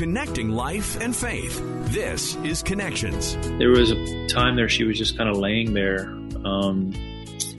connecting 0.00 0.48
life 0.48 0.98
and 1.02 1.14
faith. 1.14 1.60
This 1.92 2.34
is 2.36 2.62
Connections. 2.62 3.36
There 3.58 3.68
was 3.68 3.90
a 3.90 4.26
time 4.28 4.56
there 4.56 4.66
she 4.66 4.84
was 4.84 4.96
just 4.96 5.14
kind 5.18 5.28
of 5.28 5.36
laying 5.36 5.74
there, 5.74 6.04
um, 6.42 6.94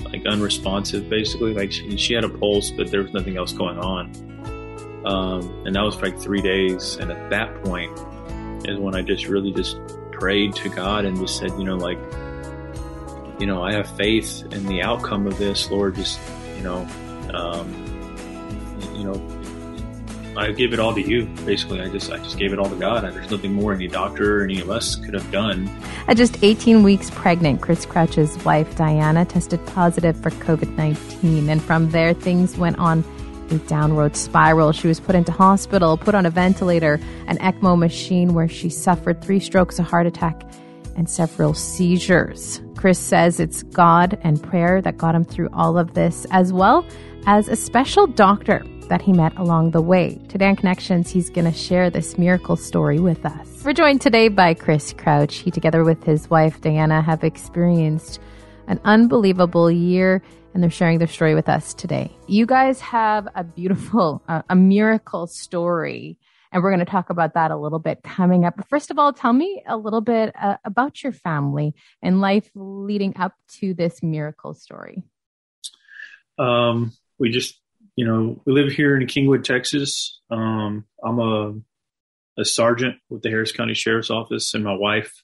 like 0.06 0.26
unresponsive, 0.26 1.08
basically. 1.08 1.54
Like 1.54 1.72
she, 1.72 1.98
she, 1.98 2.16
had 2.16 2.24
a 2.24 2.30
pulse, 2.30 2.72
but 2.72 2.90
there 2.90 3.04
was 3.04 3.14
nothing 3.14 3.38
else 3.38 3.54
going 3.54 3.78
on. 3.78 4.10
Um, 5.06 5.68
and 5.68 5.76
that 5.76 5.84
was 5.84 5.94
for 5.94 6.08
like 6.08 6.20
three 6.20 6.42
days. 6.42 6.96
And 6.96 7.12
at 7.12 7.30
that 7.30 7.64
point 7.64 7.96
is 8.68 8.80
when 8.80 8.96
I 8.96 9.04
just 9.04 9.28
really 9.28 9.52
just 9.52 9.78
prayed 10.12 10.56
to 10.56 10.70
God 10.70 11.06
and 11.06 11.18
just 11.18 11.38
said, 11.38 11.52
you 11.60 11.64
know, 11.64 11.78
like, 11.78 12.00
you 13.40 13.46
know, 13.46 13.62
I 13.62 13.74
have 13.74 13.88
faith 13.98 14.42
in 14.52 14.66
the 14.66 14.82
outcome 14.82 15.28
of 15.28 15.38
this, 15.38 15.70
Lord. 15.70 15.94
Just, 15.94 16.20
you 16.58 16.64
know, 16.64 16.88
um, 17.36 17.70
you 18.96 19.04
know, 19.04 19.41
I 20.36 20.52
gave 20.52 20.72
it 20.74 20.80
all 20.80 20.94
to 20.94 21.02
you. 21.02 21.26
Basically, 21.46 21.82
I 21.82 21.90
just 21.90 22.12
I 22.12 22.18
just 22.18 22.38
gave 22.38 22.54
it 22.54 22.60
all 22.60 22.70
to 22.70 22.76
God. 22.76 23.04
There's 23.04 23.30
nothing 23.30 23.54
more 23.54 23.74
any 23.74 23.88
doctor 23.88 24.42
or 24.42 24.44
any 24.44 24.62
of 24.62 24.70
us 24.70 24.96
could 24.96 25.14
have 25.14 25.30
done. 25.32 25.70
At 26.08 26.18
just 26.18 26.42
18 26.44 26.84
weeks 26.84 27.10
pregnant, 27.10 27.62
Chris 27.62 27.86
Crouch's 27.86 28.38
wife 28.46 28.76
Diana 28.76 29.26
tested 29.26 29.66
positive 29.68 30.16
for 30.16 30.30
COVID 30.32 30.76
19, 30.76 31.50
and 31.50 31.62
from 31.62 31.90
there 31.92 32.14
things 32.14 32.58
went 32.58 32.78
on 32.80 33.04
a 33.50 33.58
downward 33.68 34.16
spiral. 34.16 34.72
She 34.72 34.88
was 34.88 35.00
put 35.00 35.16
into 35.16 35.34
hospital, 35.34 35.98
put 35.98 36.16
on 36.16 36.26
a 36.26 36.30
ventilator, 36.30 37.00
an 37.28 37.38
ECMO 37.40 37.78
machine, 37.78 38.34
where 38.34 38.48
she 38.48 38.70
suffered 38.70 39.22
three 39.22 39.42
strokes, 39.42 39.80
a 39.80 39.84
heart 39.84 40.08
attack, 40.08 40.44
and 40.96 41.10
several 41.10 41.54
seizures. 41.54 42.62
Chris 42.78 42.98
says 42.98 43.40
it's 43.40 43.64
God 43.64 44.18
and 44.24 44.42
prayer 44.42 44.82
that 44.82 44.98
got 44.98 45.14
him 45.14 45.26
through 45.26 45.50
all 45.52 45.78
of 45.78 45.94
this, 45.94 46.26
as 46.32 46.54
well 46.54 46.86
as 47.28 47.50
a 47.50 47.56
special 47.56 48.08
doctor 48.08 48.64
that 48.92 49.02
he 49.02 49.14
met 49.14 49.32
along 49.38 49.72
the 49.72 49.82
way. 49.82 50.20
Today 50.28 50.48
on 50.48 50.58
Connections, 50.58 51.10
he's 51.10 51.30
going 51.30 51.50
to 51.50 51.58
share 51.58 51.90
this 51.90 52.18
miracle 52.18 52.58
story 52.58 53.00
with 53.00 53.26
us. 53.26 53.64
We're 53.64 53.72
joined 53.72 54.02
today 54.02 54.28
by 54.28 54.54
Chris 54.54 54.92
Crouch. 54.92 55.38
He, 55.38 55.50
together 55.50 55.86
with 55.86 56.04
his 56.04 56.30
wife, 56.30 56.60
Diana, 56.60 57.02
have 57.02 57.24
experienced 57.24 58.20
an 58.68 58.82
unbelievable 58.84 59.72
year 59.72 60.22
and 60.54 60.62
they're 60.62 60.70
sharing 60.70 60.98
their 60.98 61.08
story 61.08 61.36
with 61.36 61.48
us 61.48 61.74
today. 61.74 62.12
You 62.28 62.46
guys 62.46 62.82
have 62.82 63.30
a 63.34 63.46
beautiful, 63.46 64.22
uh, 64.28 64.42
a 64.50 64.58
miracle 64.58 65.26
story. 65.26 66.18
And 66.52 66.62
we're 66.62 66.72
going 66.72 66.86
to 66.86 66.92
talk 66.92 67.10
about 67.10 67.36
that 67.36 67.50
a 67.50 67.56
little 67.56 67.80
bit 67.80 68.04
coming 68.04 68.44
up. 68.44 68.58
But 68.58 68.68
first 68.68 68.92
of 68.92 69.00
all, 69.00 69.14
tell 69.14 69.32
me 69.32 69.64
a 69.66 69.78
little 69.78 70.02
bit 70.02 70.36
uh, 70.36 70.58
about 70.66 71.02
your 71.02 71.14
family 71.14 71.76
and 72.02 72.20
life 72.20 72.52
leading 72.56 73.16
up 73.16 73.36
to 73.60 73.74
this 73.74 74.04
miracle 74.04 74.54
story. 74.54 75.02
Um, 76.38 76.92
we 77.18 77.30
just 77.30 77.61
you 78.02 78.08
know, 78.08 78.42
we 78.46 78.54
live 78.54 78.72
here 78.72 78.98
in 78.98 79.06
Kingwood, 79.06 79.44
Texas. 79.44 80.22
Um, 80.32 80.86
I'm 81.04 81.20
a, 81.20 81.54
a 82.36 82.44
sergeant 82.44 82.96
with 83.12 83.22
the 83.22 83.30
Harris 83.30 83.52
County 83.52 83.76
Sheriff's 83.76 84.10
Office, 84.10 84.56
and 84.56 84.64
my 84.64 84.74
wife 84.74 85.22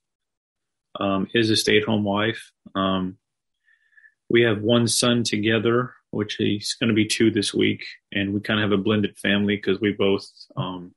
um, 1.00 1.28
is 1.34 1.50
a 1.50 1.56
stay 1.56 1.80
at 1.80 1.86
home 1.86 2.04
wife. 2.04 2.52
Um, 2.76 3.18
we 4.30 4.44
have 4.44 4.62
one 4.62 4.88
son 4.88 5.24
together, 5.24 5.96
which 6.12 6.36
he's 6.36 6.76
going 6.80 6.90
to 6.90 6.94
be 6.94 7.08
two 7.08 7.32
this 7.32 7.52
week, 7.52 7.84
and 8.12 8.32
we 8.32 8.42
kind 8.42 8.60
of 8.60 8.70
have 8.70 8.80
a 8.80 8.84
blended 8.84 9.18
family 9.18 9.56
because 9.56 9.82
we 9.82 9.94
both 9.94 10.28
um, 10.56 10.94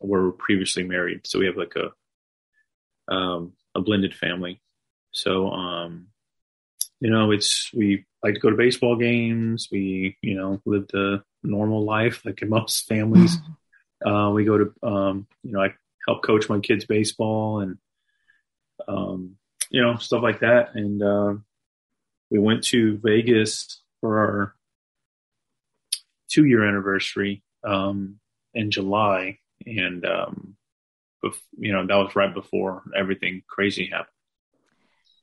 were 0.00 0.32
previously 0.32 0.82
married, 0.82 1.26
so 1.26 1.38
we 1.38 1.46
have 1.46 1.56
like 1.56 1.72
a 1.74 3.10
um, 3.10 3.54
a 3.74 3.80
blended 3.80 4.14
family. 4.14 4.60
So, 5.12 5.48
um, 5.48 6.08
you 7.00 7.10
know, 7.10 7.30
it's 7.30 7.70
we 7.74 8.04
like 8.22 8.34
to 8.34 8.40
go 8.40 8.50
to 8.50 8.56
baseball 8.56 8.96
games. 8.96 9.68
We, 9.70 10.16
you 10.22 10.34
know, 10.34 10.60
live 10.64 10.88
the 10.88 11.22
normal 11.42 11.84
life 11.84 12.24
like 12.24 12.42
in 12.42 12.48
most 12.50 12.86
families. 12.86 13.38
Uh, 14.06 14.30
we 14.30 14.44
go 14.44 14.58
to, 14.58 14.72
um, 14.84 15.26
you 15.42 15.50
know, 15.50 15.60
I 15.60 15.74
help 16.06 16.22
coach 16.22 16.48
my 16.48 16.60
kids 16.60 16.84
baseball 16.84 17.58
and, 17.58 17.78
um, 18.86 19.36
you 19.70 19.82
know, 19.82 19.96
stuff 19.96 20.22
like 20.22 20.38
that. 20.38 20.76
And 20.76 21.02
uh, 21.02 21.34
we 22.30 22.38
went 22.38 22.62
to 22.66 22.98
Vegas 22.98 23.82
for 24.00 24.20
our 24.20 24.54
two 26.30 26.44
year 26.44 26.64
anniversary 26.64 27.42
um, 27.64 28.20
in 28.54 28.70
July. 28.70 29.40
And, 29.66 30.06
um, 30.06 30.56
bef- 31.24 31.42
you 31.58 31.72
know, 31.72 31.84
that 31.84 31.96
was 31.96 32.14
right 32.14 32.32
before 32.32 32.84
everything 32.96 33.42
crazy 33.48 33.86
happened. 33.86 34.14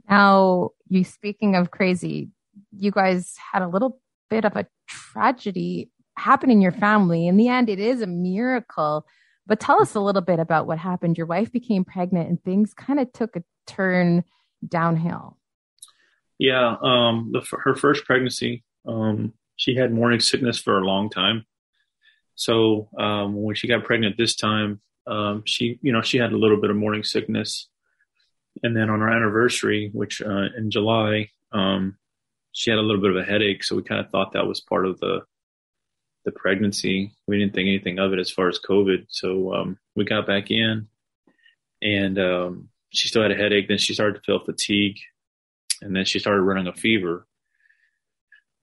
Now, 0.10 0.72
you 0.90 1.04
speaking 1.04 1.56
of 1.56 1.72
crazy, 1.72 2.30
you 2.78 2.92
guys 2.92 3.36
had 3.52 3.62
a 3.62 3.68
little 3.68 4.00
bit 4.30 4.46
of 4.46 4.56
a 4.56 4.68
tragedy 4.88 5.90
happen 6.18 6.50
in 6.50 6.62
your 6.62 6.72
family. 6.72 7.28
In 7.28 7.38
the 7.38 7.48
end, 7.48 7.70
it 7.70 7.80
is 7.80 8.02
a 8.02 8.08
miracle. 8.08 9.06
But 9.48 9.60
tell 9.60 9.82
us 9.82 9.94
a 9.94 10.00
little 10.00 10.22
bit 10.22 10.40
about 10.40 10.66
what 10.66 10.80
happened. 10.80 11.18
Your 11.18 11.28
wife 11.28 11.52
became 11.52 11.86
pregnant 11.86 12.30
and 12.30 12.44
things 12.44 12.74
kind 12.74 13.00
of 13.00 13.12
took 13.14 13.36
a 13.36 13.44
turn 13.68 14.24
downhill. 14.68 15.38
Yeah, 16.40 16.76
um, 16.82 17.32
the, 17.32 17.46
her 17.64 17.76
first 17.76 18.06
pregnancy, 18.06 18.64
um, 18.88 19.34
she 19.56 19.76
had 19.76 19.94
morning 19.94 20.20
sickness 20.20 20.60
for 20.60 20.80
a 20.80 20.86
long 20.86 21.10
time. 21.10 21.46
So 22.36 22.90
um, 23.00 23.42
when 23.42 23.56
she 23.56 23.68
got 23.68 23.84
pregnant 23.84 24.18
this 24.18 24.36
time, 24.36 24.82
um, 25.08 25.44
she, 25.46 25.80
you 25.82 25.94
know, 25.94 26.02
she 26.02 26.18
had 26.18 26.34
a 26.34 26.38
little 26.38 26.60
bit 26.60 26.72
of 26.72 26.76
morning 26.76 27.04
sickness, 27.04 27.70
and 28.64 28.76
then 28.76 28.90
on 28.90 29.02
our 29.02 29.10
anniversary, 29.10 29.90
which 29.94 30.22
uh, 30.22 30.48
in 30.58 30.72
July, 30.72 31.30
um, 31.52 31.98
she 32.52 32.70
had 32.70 32.80
a 32.80 32.82
little 32.82 33.02
bit 33.02 33.12
of 33.12 33.18
a 33.18 33.24
headache, 33.24 33.64
so 33.64 33.76
we 33.76 33.84
kind 33.84 34.04
of 34.04 34.10
thought 34.10 34.34
that 34.34 34.48
was 34.48 34.62
part 34.62 34.86
of 34.86 35.00
the 35.00 35.22
the 36.24 36.32
pregnancy. 36.32 37.12
We 37.28 37.38
didn't 37.38 37.54
think 37.54 37.68
anything 37.68 38.00
of 38.00 38.12
it 38.12 38.20
as 38.20 38.32
far 38.32 38.48
as 38.48 38.60
COVID. 38.60 39.06
So 39.10 39.54
um, 39.54 39.78
we 39.96 40.06
got 40.06 40.26
back 40.26 40.50
in, 40.50 40.88
and 41.82 42.18
um, 42.18 42.70
she 42.90 43.08
still 43.08 43.22
had 43.22 43.32
a 43.32 43.36
headache. 43.36 43.68
Then 43.68 43.78
she 43.78 43.94
started 43.94 44.16
to 44.16 44.22
feel 44.22 44.44
fatigue, 44.44 44.98
and 45.82 45.96
then 45.96 46.06
she 46.06 46.20
started 46.20 46.42
running 46.42 46.68
a 46.68 46.74
fever. 46.74 47.28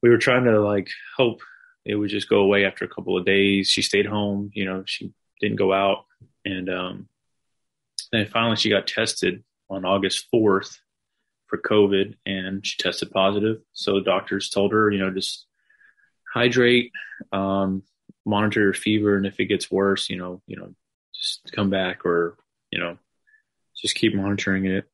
We 0.03 0.11
were 0.11 0.19
trying 0.19 0.45
to 0.45 0.61
like 0.61 0.89
hope 1.17 1.41
it 1.85 1.95
would 1.95 2.11
just 2.11 2.29
go 2.29 2.41
away 2.41 2.65
after 2.65 2.85
a 2.85 2.89
couple 2.89 3.17
of 3.17 3.25
days. 3.25 3.69
She 3.69 3.83
stayed 3.83 4.07
home. 4.07 4.51
You 4.55 4.65
know, 4.65 4.83
she 4.87 5.13
didn't 5.41 5.59
go 5.59 5.73
out, 5.73 6.07
and 6.45 6.69
um, 6.69 7.09
then 8.11 8.27
finally 8.27 8.57
she 8.57 8.71
got 8.71 8.87
tested 8.87 9.45
on 9.73 9.85
August 9.85 10.27
fourth 10.31 10.81
for 11.47 11.59
COVID 11.59 12.15
and 12.27 12.65
she 12.67 12.77
tested 12.79 13.11
positive. 13.11 13.59
So 13.73 14.01
doctors 14.01 14.49
told 14.49 14.73
her, 14.73 14.91
you 14.91 14.99
know, 14.99 15.11
just 15.11 15.47
hydrate, 16.33 16.93
um, 17.33 17.83
monitor 18.25 18.61
your 18.61 18.75
fever, 18.75 19.17
and 19.17 19.27
if 19.27 19.41
it 19.41 19.47
gets 19.47 19.71
worse, 19.71 20.09
you 20.09 20.17
know, 20.17 20.43
you 20.47 20.57
know, 20.57 20.75
just 21.15 21.53
come 21.53 21.71
back 21.71 22.05
or 22.07 22.37
you 22.73 22.81
know, 22.81 22.99
just 23.77 23.95
keep 23.95 24.15
monitoring 24.15 24.67
it. 24.67 24.85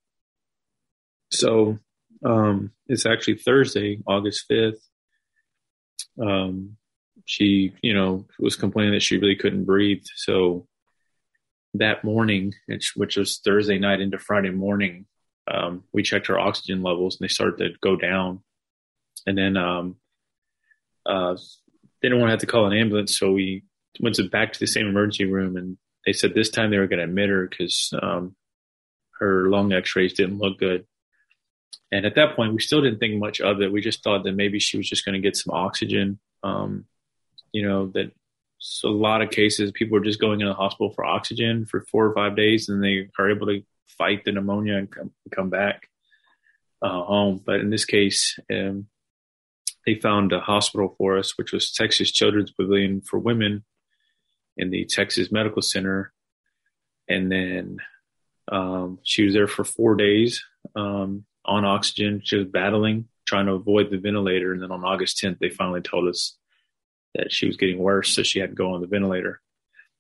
So 1.31 1.79
um, 2.25 2.73
it's 2.87 3.07
actually 3.07 3.37
Thursday, 3.37 4.01
August 4.07 4.45
fifth. 4.49 4.85
Um, 6.21 6.77
she, 7.25 7.73
you 7.83 7.95
know, 7.95 8.27
was 8.39 8.57
complaining 8.57 8.95
that 8.95 9.03
she 9.03 9.19
really 9.19 9.37
couldn't 9.37 9.65
breathe. 9.65 10.05
So 10.17 10.67
that 11.75 12.05
morning, 12.05 12.55
which 12.97 13.17
was 13.17 13.39
Thursday 13.39 13.79
night 13.79 14.01
into 14.01 14.19
Friday 14.19 14.51
morning, 14.51 15.07
um, 15.51 15.85
we 15.93 16.03
checked 16.03 16.27
her 16.27 16.39
oxygen 16.39 16.83
levels 16.83 17.17
and 17.17 17.25
they 17.25 17.33
started 17.33 17.59
to 17.59 17.79
go 17.81 17.97
down. 17.97 18.43
And 19.27 19.37
then 19.37 19.57
um, 19.57 19.97
uh, 21.07 21.35
they 22.01 22.09
didn't 22.09 22.21
want 22.21 22.29
to 22.29 22.33
have 22.33 22.41
to 22.41 22.47
call 22.47 22.67
an 22.67 22.77
ambulance, 22.77 23.19
so 23.19 23.33
we 23.33 23.65
went 24.01 24.17
to 24.17 24.29
back 24.29 24.53
to 24.53 24.61
the 24.61 24.67
same 24.67 24.87
emergency 24.87 25.25
room, 25.25 25.57
and 25.57 25.77
they 26.07 26.13
said 26.13 26.35
this 26.35 26.51
time 26.51 26.71
they 26.71 26.79
were 26.79 26.87
going 26.87 26.99
to 26.99 27.05
admit 27.05 27.31
her 27.31 27.47
because 27.47 27.93
um, 28.01 28.37
her 29.19 29.49
lung 29.49 29.73
X-rays 29.73 30.13
didn't 30.13 30.39
look 30.39 30.59
good. 30.59 30.87
And 31.91 32.05
at 32.05 32.15
that 32.17 32.37
point, 32.37 32.53
we 32.53 32.61
still 32.61 32.83
didn't 32.83 32.99
think 32.99 33.19
much 33.19 33.41
of 33.41 33.61
it. 33.61 33.73
We 33.73 33.81
just 33.81 34.05
thought 34.05 34.25
that 34.25 34.37
maybe 34.37 34.61
she 34.61 34.77
was 34.77 34.89
just 34.89 35.05
going 35.05 35.15
to 35.15 35.27
get 35.27 35.37
some 35.37 35.55
oxygen. 35.55 36.19
Um, 36.43 36.85
you 37.53 37.67
know 37.67 37.87
that 37.89 38.13
so 38.59 38.89
a 38.89 38.91
lot 38.91 39.23
of 39.23 39.31
cases 39.31 39.73
people 39.73 39.97
are 39.97 40.05
just 40.05 40.21
going 40.21 40.41
in 40.41 40.49
the 40.49 40.55
hospital 40.55 40.93
for 40.93 41.05
oxygen 41.05 41.65
for 41.65 41.83
four 41.83 42.07
or 42.07 42.15
five 42.15 42.37
days, 42.37 42.69
and 42.69 42.83
they 42.83 43.09
are 43.19 43.31
able 43.31 43.47
to 43.47 43.63
fight 43.87 44.25
the 44.25 44.33
pneumonia 44.33 44.77
and 44.77 44.91
come, 44.91 45.13
come 45.31 45.51
back 45.51 45.89
uh, 46.83 47.03
home. 47.03 47.41
But 47.45 47.61
in 47.61 47.71
this 47.71 47.85
case, 47.85 48.39
um, 48.53 48.87
they 49.87 49.95
found 49.95 50.33
a 50.33 50.41
hospital 50.41 50.95
for 50.99 51.19
us, 51.19 51.39
which 51.39 51.53
was 51.53 51.73
Texas 51.73 52.11
Children's 52.11 52.51
Pavilion 52.51 53.01
for 53.01 53.19
Women 53.19 53.65
in 54.57 54.71
the 54.71 54.85
Texas 54.85 55.33
Medical 55.33 55.63
Center. 55.63 56.13
And 57.09 57.31
then 57.33 57.79
um, 58.51 58.99
she 59.03 59.25
was 59.25 59.35
there 59.35 59.49
for 59.49 59.65
four 59.65 59.95
days 59.95 60.45
um, 60.77 61.25
on 61.45 61.65
oxygen. 61.65 62.21
She 62.25 62.37
was 62.37 62.47
battling, 62.47 63.09
trying 63.27 63.47
to 63.47 63.53
avoid 63.53 63.91
the 63.91 63.99
ventilator. 63.99 64.53
And 64.53 64.63
then 64.63 64.73
on 64.73 64.85
August 64.85 65.23
10th, 65.23 65.39
they 65.39 65.49
finally 65.49 65.81
told 65.81 66.09
us 66.09 66.37
that 67.15 67.33
she 67.33 67.47
was 67.47 67.57
getting 67.57 67.79
worse, 67.79 68.11
so 68.11 68.23
she 68.23 68.39
had 68.39 68.51
to 68.51 68.57
go 68.57 68.75
on 68.75 68.81
the 68.81 68.87
ventilator. 68.87 69.41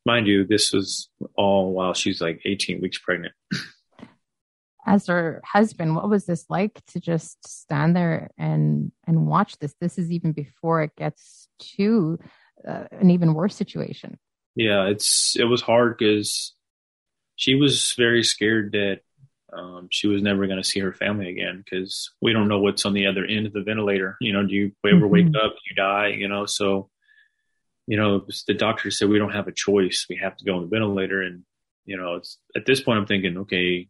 Mind 0.07 0.27
you, 0.27 0.47
this 0.47 0.73
was 0.73 1.09
all 1.35 1.73
while 1.73 1.95
she's 1.95 2.21
like 2.21 2.41
18 2.45 2.81
weeks 2.81 2.99
pregnant. 2.99 3.35
as 4.87 5.07
her 5.07 5.43
husband 5.45 5.95
what 5.95 6.09
was 6.09 6.25
this 6.25 6.47
like 6.49 6.81
to 6.87 6.99
just 6.99 7.47
stand 7.47 7.95
there 7.95 8.31
and 8.39 8.91
and 9.07 9.27
watch 9.27 9.59
this 9.59 9.75
this 9.81 9.99
is 9.99 10.11
even 10.11 10.33
before 10.33 10.83
it 10.83 10.97
gets 10.97 11.47
to 11.59 12.19
uh, 12.67 12.85
an 12.93 13.11
even 13.11 13.35
worse 13.35 13.55
situation 13.55 14.19
yeah 14.55 14.87
it's 14.87 15.37
it 15.39 15.45
was 15.45 15.61
hard 15.61 15.99
because 15.99 16.55
she 17.37 17.55
was 17.55 17.95
very 17.99 18.23
scared 18.23 18.73
that 18.73 19.01
um, 19.53 19.89
she 19.91 20.09
was 20.09 20.23
never 20.23 20.47
going 20.47 20.61
to 20.61 20.69
see 20.69 20.81
her 20.81 20.93
family 20.93 21.31
again 21.31 21.63
because 21.65 22.11
we 22.21 22.33
don't 22.33 22.49
know 22.49 22.59
what's 22.59 22.85
on 22.85 22.93
the 22.93 23.07
other 23.07 23.25
end 23.25 23.47
of 23.47 23.53
the 23.53 23.63
ventilator. 23.63 24.17
You 24.21 24.33
know, 24.33 24.45
do 24.47 24.53
you 24.53 24.73
ever 24.87 24.97
mm-hmm. 24.97 25.09
wake 25.09 25.37
up? 25.43 25.55
You 25.69 25.75
die? 25.75 26.09
You 26.09 26.29
know, 26.29 26.45
so 26.45 26.91
you 27.89 27.97
know 27.97 28.25
the 28.47 28.55
doctor 28.55 28.91
said 28.91 29.09
we 29.09 29.19
don't 29.19 29.33
have 29.33 29.49
a 29.49 29.53
choice. 29.53 30.07
We 30.09 30.21
have 30.23 30.37
to 30.37 30.45
go 30.45 30.55
on 30.55 30.63
the 30.63 30.69
ventilator, 30.69 31.23
and 31.23 31.43
you 31.85 31.97
know, 31.97 32.15
it's 32.15 32.39
at 32.55 32.67
this 32.67 32.81
point 32.81 32.99
I'm 32.99 33.07
thinking, 33.07 33.39
okay, 33.39 33.89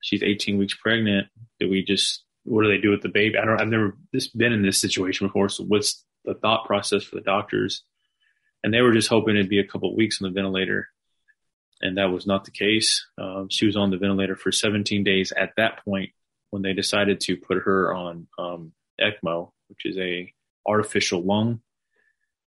she's 0.00 0.22
18 0.22 0.58
weeks 0.58 0.74
pregnant. 0.74 1.28
Do 1.58 1.68
we 1.68 1.82
just 1.82 2.22
what 2.44 2.62
do 2.62 2.68
they 2.68 2.80
do 2.80 2.90
with 2.90 3.02
the 3.02 3.08
baby? 3.08 3.38
I 3.38 3.44
don't. 3.44 3.60
I've 3.60 3.68
never 3.68 3.96
this 4.12 4.28
been 4.28 4.52
in 4.52 4.62
this 4.62 4.80
situation 4.80 5.26
before. 5.26 5.48
So 5.48 5.64
what's 5.64 6.04
the 6.24 6.34
thought 6.34 6.66
process 6.66 7.02
for 7.02 7.16
the 7.16 7.22
doctors? 7.22 7.82
And 8.62 8.72
they 8.72 8.80
were 8.80 8.92
just 8.92 9.08
hoping 9.08 9.36
it'd 9.36 9.50
be 9.50 9.58
a 9.58 9.66
couple 9.66 9.94
weeks 9.96 10.22
on 10.22 10.28
the 10.28 10.34
ventilator 10.34 10.88
and 11.84 11.98
that 11.98 12.10
was 12.10 12.26
not 12.26 12.44
the 12.44 12.50
case. 12.50 13.06
Um, 13.18 13.48
she 13.50 13.66
was 13.66 13.76
on 13.76 13.90
the 13.90 13.98
ventilator 13.98 14.36
for 14.36 14.50
17 14.50 15.04
days 15.04 15.32
at 15.36 15.52
that 15.56 15.84
point 15.84 16.10
when 16.50 16.62
they 16.62 16.72
decided 16.72 17.20
to 17.20 17.36
put 17.36 17.58
her 17.58 17.94
on 17.94 18.26
um, 18.38 18.72
ECMO, 19.00 19.52
which 19.68 19.84
is 19.84 19.98
a 19.98 20.32
artificial 20.66 21.22
lung. 21.22 21.60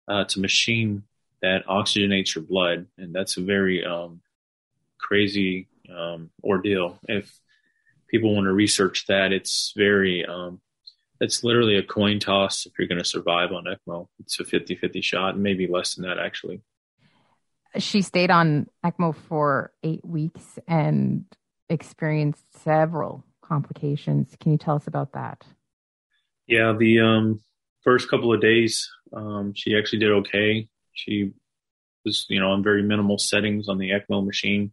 Uh, 0.10 0.22
it's 0.22 0.36
a 0.36 0.42
machine 0.42 1.04
that 1.42 1.66
oxygenates 1.68 2.36
your 2.36 2.44
blood, 2.44 2.88
and 2.98 3.14
that's 3.14 3.38
a 3.38 3.42
very 3.42 3.86
um, 3.86 4.22
crazy 4.98 5.68
um, 5.96 6.30
ordeal. 6.44 7.00
If 7.08 7.40
people 8.08 8.34
want 8.34 8.46
to 8.46 8.54
research 8.54 9.06
that, 9.08 9.32
it's 9.32 9.74
very 9.76 10.26
um, 10.26 10.62
it's 11.20 11.44
literally 11.44 11.78
a 11.78 11.84
coin 11.84 12.20
toss 12.20 12.66
if 12.66 12.74
you're 12.78 12.88
going 12.88 13.00
to 13.00 13.06
survive 13.06 13.52
on 13.52 13.66
ECMO. 13.66 14.08
It's 14.20 14.40
a 14.40 14.44
50-50 14.44 15.04
shot, 15.04 15.38
maybe 15.38 15.66
less 15.68 15.96
than 15.96 16.08
that 16.08 16.20
actually 16.20 16.62
she 17.80 18.02
stayed 18.02 18.32
on 18.32 18.68
ECMO 18.84 19.16
for 19.16 19.72
eight 19.84 20.04
weeks 20.06 20.60
and 20.68 21.26
experienced 21.70 22.44
several 22.64 23.24
complications. 23.42 24.36
Can 24.40 24.52
you 24.52 24.58
tell 24.58 24.76
us 24.76 24.88
about 24.88 25.14
that? 25.14 25.44
Yeah, 26.48 26.74
the 26.78 27.00
um, 27.00 27.42
first 27.84 28.10
couple 28.10 28.34
of 28.34 28.42
days, 28.42 28.90
um, 29.14 29.54
she 29.56 29.78
actually 29.78 30.00
did 30.00 30.12
okay. 30.12 30.68
She 30.94 31.32
was, 32.04 32.26
you 32.30 32.40
know, 32.40 32.52
on 32.52 32.64
very 32.64 32.84
minimal 32.84 33.18
settings 33.18 33.68
on 33.68 33.78
the 33.78 33.92
ECMO 33.92 34.26
machine. 34.26 34.72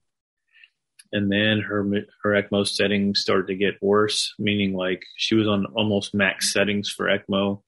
And 1.12 1.30
then 1.30 1.60
her 1.60 1.84
her 2.22 2.30
ECMO 2.30 2.66
settings 2.66 3.20
started 3.20 3.48
to 3.48 3.54
get 3.54 3.82
worse, 3.82 4.34
meaning 4.38 4.74
like 4.74 5.04
she 5.16 5.34
was 5.34 5.46
on 5.46 5.66
almost 5.66 6.14
max 6.14 6.52
settings 6.52 6.88
for 6.88 7.06
ECMO, 7.06 7.62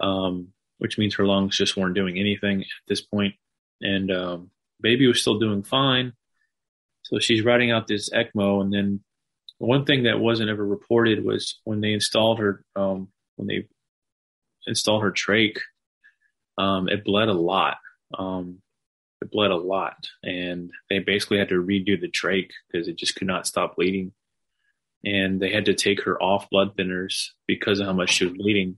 um, 0.00 0.48
which 0.78 0.96
means 0.96 1.14
her 1.16 1.26
lungs 1.26 1.58
just 1.58 1.76
weren't 1.76 1.94
doing 1.94 2.18
anything 2.18 2.62
at 2.62 2.66
this 2.88 3.02
point. 3.02 3.34
and 3.82 4.10
um, 4.10 4.50
baby 4.80 5.06
was 5.06 5.20
still 5.20 5.38
doing 5.38 5.62
fine. 5.62 6.12
So 7.02 7.18
she's 7.18 7.44
writing 7.44 7.70
out 7.70 7.86
this 7.86 8.08
ECMO, 8.10 8.62
and 8.62 8.72
then 8.72 9.00
one 9.58 9.84
thing 9.84 10.04
that 10.04 10.18
wasn't 10.18 10.50
ever 10.50 10.64
reported 10.64 11.24
was 11.24 11.60
when 11.64 11.80
they 11.80 11.92
installed 11.92 12.38
her, 12.38 12.64
um, 12.76 13.08
when 13.36 13.46
they 13.46 13.66
installed 14.66 15.02
her 15.02 15.12
trach, 15.12 15.58
um, 16.58 16.88
it 16.88 17.04
bled 17.04 17.28
a 17.28 17.34
lot. 17.34 17.78
Um, 18.16 18.58
it 19.20 19.30
bled 19.30 19.50
a 19.50 19.56
lot, 19.56 20.08
and 20.22 20.70
they 20.90 20.98
basically 20.98 21.38
had 21.38 21.48
to 21.48 21.62
redo 21.62 22.00
the 22.00 22.10
trach 22.10 22.50
because 22.70 22.88
it 22.88 22.96
just 22.96 23.16
could 23.16 23.26
not 23.26 23.46
stop 23.46 23.76
bleeding. 23.76 24.12
And 25.04 25.40
they 25.40 25.52
had 25.52 25.66
to 25.66 25.74
take 25.74 26.02
her 26.04 26.20
off 26.22 26.50
blood 26.50 26.76
thinners 26.76 27.28
because 27.46 27.78
of 27.80 27.86
how 27.86 27.92
much 27.92 28.10
she 28.10 28.26
was 28.26 28.34
bleeding. 28.34 28.76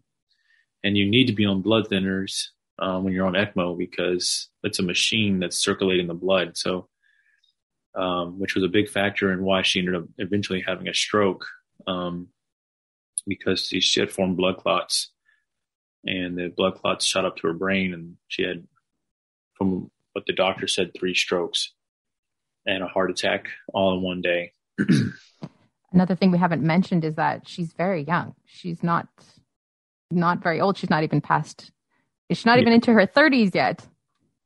And 0.82 0.96
you 0.96 1.08
need 1.08 1.26
to 1.26 1.32
be 1.32 1.46
on 1.46 1.62
blood 1.62 1.88
thinners 1.88 2.48
um, 2.78 3.04
when 3.04 3.12
you're 3.12 3.26
on 3.26 3.34
ECMO 3.34 3.78
because 3.78 4.48
it's 4.62 4.78
a 4.78 4.82
machine 4.82 5.38
that's 5.38 5.56
circulating 5.56 6.08
the 6.08 6.14
blood. 6.14 6.56
So, 6.56 6.88
um, 7.94 8.38
which 8.38 8.54
was 8.54 8.64
a 8.64 8.68
big 8.68 8.88
factor 8.88 9.32
in 9.32 9.42
why 9.42 9.62
she 9.62 9.78
ended 9.78 9.94
up 9.94 10.04
eventually 10.18 10.64
having 10.66 10.88
a 10.88 10.94
stroke 10.94 11.46
um, 11.86 12.28
because 13.26 13.68
she 13.68 14.00
had 14.00 14.10
formed 14.10 14.36
blood 14.36 14.58
clots 14.58 15.10
and 16.06 16.36
the 16.36 16.48
blood 16.48 16.76
clots 16.76 17.04
shot 17.04 17.24
up 17.24 17.36
to 17.36 17.46
her 17.48 17.52
brain 17.52 17.92
and 17.92 18.16
she 18.28 18.42
had, 18.42 18.66
from 19.54 19.90
what 20.12 20.26
the 20.26 20.32
doctor 20.32 20.66
said, 20.66 20.92
three 20.94 21.14
strokes 21.14 21.72
and 22.66 22.82
a 22.82 22.88
heart 22.88 23.10
attack 23.10 23.48
all 23.72 23.96
in 23.96 24.02
one 24.02 24.22
day. 24.22 24.52
Another 25.92 26.14
thing 26.14 26.30
we 26.30 26.38
haven't 26.38 26.62
mentioned 26.62 27.04
is 27.04 27.16
that 27.16 27.48
she's 27.48 27.72
very 27.72 28.02
young. 28.02 28.34
She's 28.44 28.82
not 28.82 29.08
not 30.10 30.42
very 30.42 30.60
old. 30.60 30.78
She's 30.78 30.90
not 30.90 31.02
even 31.02 31.20
past 31.20 31.72
She's 32.30 32.46
not 32.46 32.58
even 32.58 32.72
into 32.72 32.92
her 32.92 33.06
30s 33.06 33.54
yet. 33.54 33.86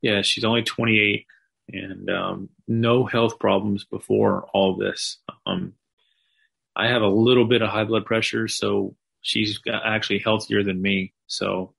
Yeah, 0.03 0.23
she's 0.23 0.45
only 0.45 0.63
28 0.63 1.27
and 1.73 2.11
um, 2.11 2.49
no 2.69 3.05
health 3.05 3.39
problems 3.39 3.85
before 3.85 4.47
all 4.53 4.77
this. 4.77 5.19
Um, 5.47 5.75
I 6.77 6.89
have 6.89 7.03
a 7.03 7.09
little 7.09 7.47
bit 7.47 7.63
of 7.63 7.71
high 7.71 7.85
blood 7.85 8.05
pressure, 8.05 8.49
so 8.49 8.97
she's 9.23 9.61
actually 9.73 10.19
healthier 10.19 10.63
than 10.63 10.81
me. 10.81 11.13
So 11.31 11.75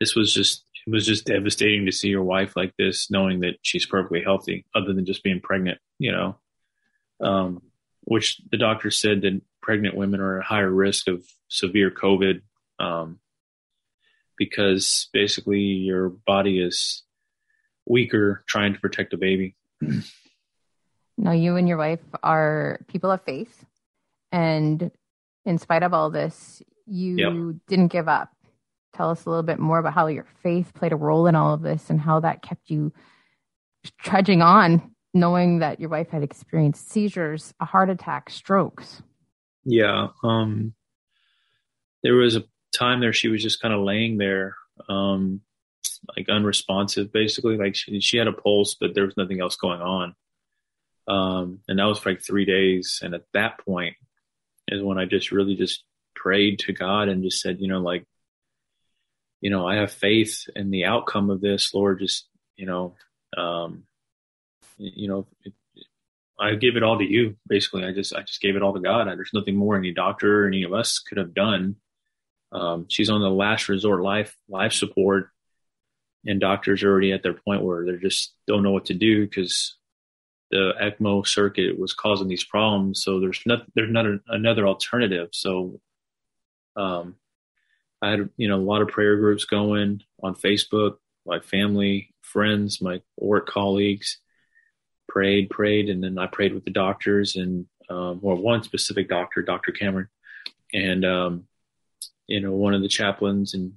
this 0.00 0.14
was 0.14 0.32
just 0.32 0.64
it 0.86 0.90
was 0.90 1.06
just 1.06 1.26
devastating 1.26 1.86
to 1.86 1.92
see 1.92 2.08
your 2.08 2.24
wife 2.24 2.56
like 2.56 2.74
this, 2.76 3.10
knowing 3.10 3.40
that 3.40 3.54
she's 3.62 3.86
perfectly 3.86 4.22
healthy, 4.22 4.66
other 4.74 4.92
than 4.92 5.06
just 5.06 5.22
being 5.22 5.40
pregnant. 5.40 5.78
You 5.98 6.12
know, 6.12 6.36
um, 7.20 7.62
which 8.02 8.40
the 8.50 8.58
doctor 8.58 8.90
said 8.90 9.22
that 9.22 9.40
pregnant 9.60 9.96
women 9.96 10.20
are 10.20 10.40
at 10.40 10.44
higher 10.44 10.70
risk 10.70 11.08
of 11.08 11.24
severe 11.48 11.90
COVID. 11.90 12.42
Um, 12.78 13.18
because 14.38 15.08
basically 15.12 15.60
your 15.60 16.08
body 16.08 16.60
is 16.60 17.04
weaker 17.86 18.42
trying 18.48 18.74
to 18.74 18.80
protect 18.80 19.12
a 19.12 19.16
baby. 19.16 19.54
Now, 21.18 21.32
you 21.32 21.56
and 21.56 21.68
your 21.68 21.76
wife 21.76 22.00
are 22.22 22.80
people 22.88 23.10
of 23.10 23.22
faith. 23.22 23.64
And 24.32 24.90
in 25.44 25.58
spite 25.58 25.82
of 25.82 25.92
all 25.92 26.10
this, 26.10 26.62
you 26.86 27.16
yep. 27.16 27.60
didn't 27.68 27.88
give 27.88 28.08
up. 28.08 28.34
Tell 28.94 29.10
us 29.10 29.24
a 29.24 29.30
little 29.30 29.42
bit 29.42 29.58
more 29.58 29.78
about 29.78 29.94
how 29.94 30.06
your 30.06 30.26
faith 30.42 30.72
played 30.74 30.92
a 30.92 30.96
role 30.96 31.26
in 31.26 31.34
all 31.34 31.54
of 31.54 31.62
this 31.62 31.88
and 31.88 32.00
how 32.00 32.20
that 32.20 32.42
kept 32.42 32.68
you 32.68 32.92
trudging 33.98 34.42
on, 34.42 34.92
knowing 35.14 35.60
that 35.60 35.80
your 35.80 35.88
wife 35.88 36.10
had 36.10 36.22
experienced 36.22 36.90
seizures, 36.90 37.54
a 37.58 37.64
heart 37.64 37.90
attack, 37.90 38.28
strokes. 38.30 39.02
Yeah. 39.64 40.08
Um, 40.22 40.74
there 42.02 42.14
was 42.14 42.36
a 42.36 42.44
time 42.74 43.00
there, 43.00 43.12
she 43.12 43.28
was 43.28 43.42
just 43.42 43.62
kind 43.62 43.72
of 43.72 43.80
laying 43.80 44.18
there, 44.18 44.56
um, 44.88 45.40
like 46.16 46.28
unresponsive, 46.28 47.12
basically. 47.12 47.56
Like 47.56 47.74
she, 47.74 48.00
she 48.00 48.18
had 48.18 48.26
a 48.26 48.32
pulse, 48.32 48.74
but 48.74 48.94
there 48.94 49.04
was 49.04 49.16
nothing 49.16 49.40
else 49.40 49.56
going 49.56 49.80
on. 49.80 50.14
Um, 51.08 51.60
and 51.66 51.78
that 51.78 51.84
was 51.84 51.98
for 51.98 52.10
like 52.10 52.22
three 52.22 52.44
days. 52.44 53.00
And 53.02 53.14
at 53.14 53.24
that 53.32 53.58
point 53.58 53.96
is 54.68 54.82
when 54.82 54.98
I 54.98 55.06
just 55.06 55.32
really 55.32 55.56
just 55.56 55.84
prayed 56.14 56.58
to 56.60 56.72
God 56.72 57.08
and 57.08 57.22
just 57.22 57.40
said, 57.40 57.60
you 57.60 57.68
know, 57.68 57.80
like, 57.80 58.04
you 59.42 59.50
know, 59.50 59.66
I 59.66 59.76
have 59.76 59.92
faith 59.92 60.48
in 60.54 60.70
the 60.70 60.84
outcome 60.84 61.28
of 61.28 61.40
this, 61.40 61.74
Lord. 61.74 61.98
Just, 61.98 62.28
you 62.56 62.64
know, 62.64 62.94
um, 63.36 63.82
you 64.78 65.08
know, 65.08 65.26
it, 65.44 65.52
I 66.38 66.54
give 66.54 66.76
it 66.76 66.84
all 66.84 66.98
to 66.98 67.04
you. 67.04 67.36
Basically, 67.46 67.84
I 67.84 67.92
just 67.92 68.14
I 68.14 68.22
just 68.22 68.40
gave 68.40 68.54
it 68.54 68.62
all 68.62 68.72
to 68.72 68.80
God. 68.80 69.08
There's 69.08 69.34
nothing 69.34 69.56
more 69.56 69.76
any 69.76 69.92
doctor 69.92 70.44
or 70.44 70.46
any 70.46 70.62
of 70.62 70.72
us 70.72 71.00
could 71.00 71.18
have 71.18 71.34
done. 71.34 71.76
Um, 72.52 72.86
she's 72.88 73.10
on 73.10 73.20
the 73.20 73.30
last 73.30 73.68
resort 73.68 74.00
life 74.00 74.36
life 74.48 74.72
support, 74.72 75.30
and 76.24 76.40
doctors 76.40 76.84
are 76.84 76.90
already 76.90 77.12
at 77.12 77.24
their 77.24 77.34
point 77.34 77.64
where 77.64 77.84
they 77.84 77.96
just 77.96 78.34
don't 78.46 78.62
know 78.62 78.70
what 78.70 78.86
to 78.86 78.94
do 78.94 79.26
because 79.26 79.76
the 80.52 80.72
ECMO 80.80 81.26
circuit 81.26 81.76
was 81.80 81.94
causing 81.94 82.28
these 82.28 82.44
problems. 82.44 83.02
So 83.02 83.18
there's 83.18 83.40
not 83.44 83.64
there's 83.74 83.90
not 83.90 84.06
a, 84.06 84.18
another 84.28 84.68
alternative. 84.68 85.30
So 85.32 85.80
um, 86.76 87.16
I 88.02 88.10
had 88.10 88.28
you 88.36 88.48
know 88.48 88.56
a 88.56 88.58
lot 88.58 88.82
of 88.82 88.88
prayer 88.88 89.16
groups 89.16 89.44
going 89.44 90.02
on 90.22 90.34
Facebook. 90.34 90.96
My 91.24 91.40
family, 91.40 92.14
friends, 92.20 92.82
my 92.82 93.00
work 93.16 93.46
colleagues 93.46 94.18
prayed, 95.08 95.50
prayed, 95.50 95.88
and 95.88 96.02
then 96.02 96.18
I 96.18 96.26
prayed 96.26 96.52
with 96.52 96.64
the 96.64 96.70
doctors 96.70 97.36
and 97.36 97.66
um, 97.88 98.20
or 98.22 98.34
one 98.34 98.62
specific 98.62 99.08
doctor, 99.08 99.42
Dr. 99.42 99.72
Cameron, 99.72 100.08
and 100.72 101.04
um, 101.04 101.44
you 102.32 102.40
know, 102.40 102.52
one 102.52 102.74
of 102.74 102.82
the 102.82 102.88
chaplains 102.88 103.54
and, 103.54 103.74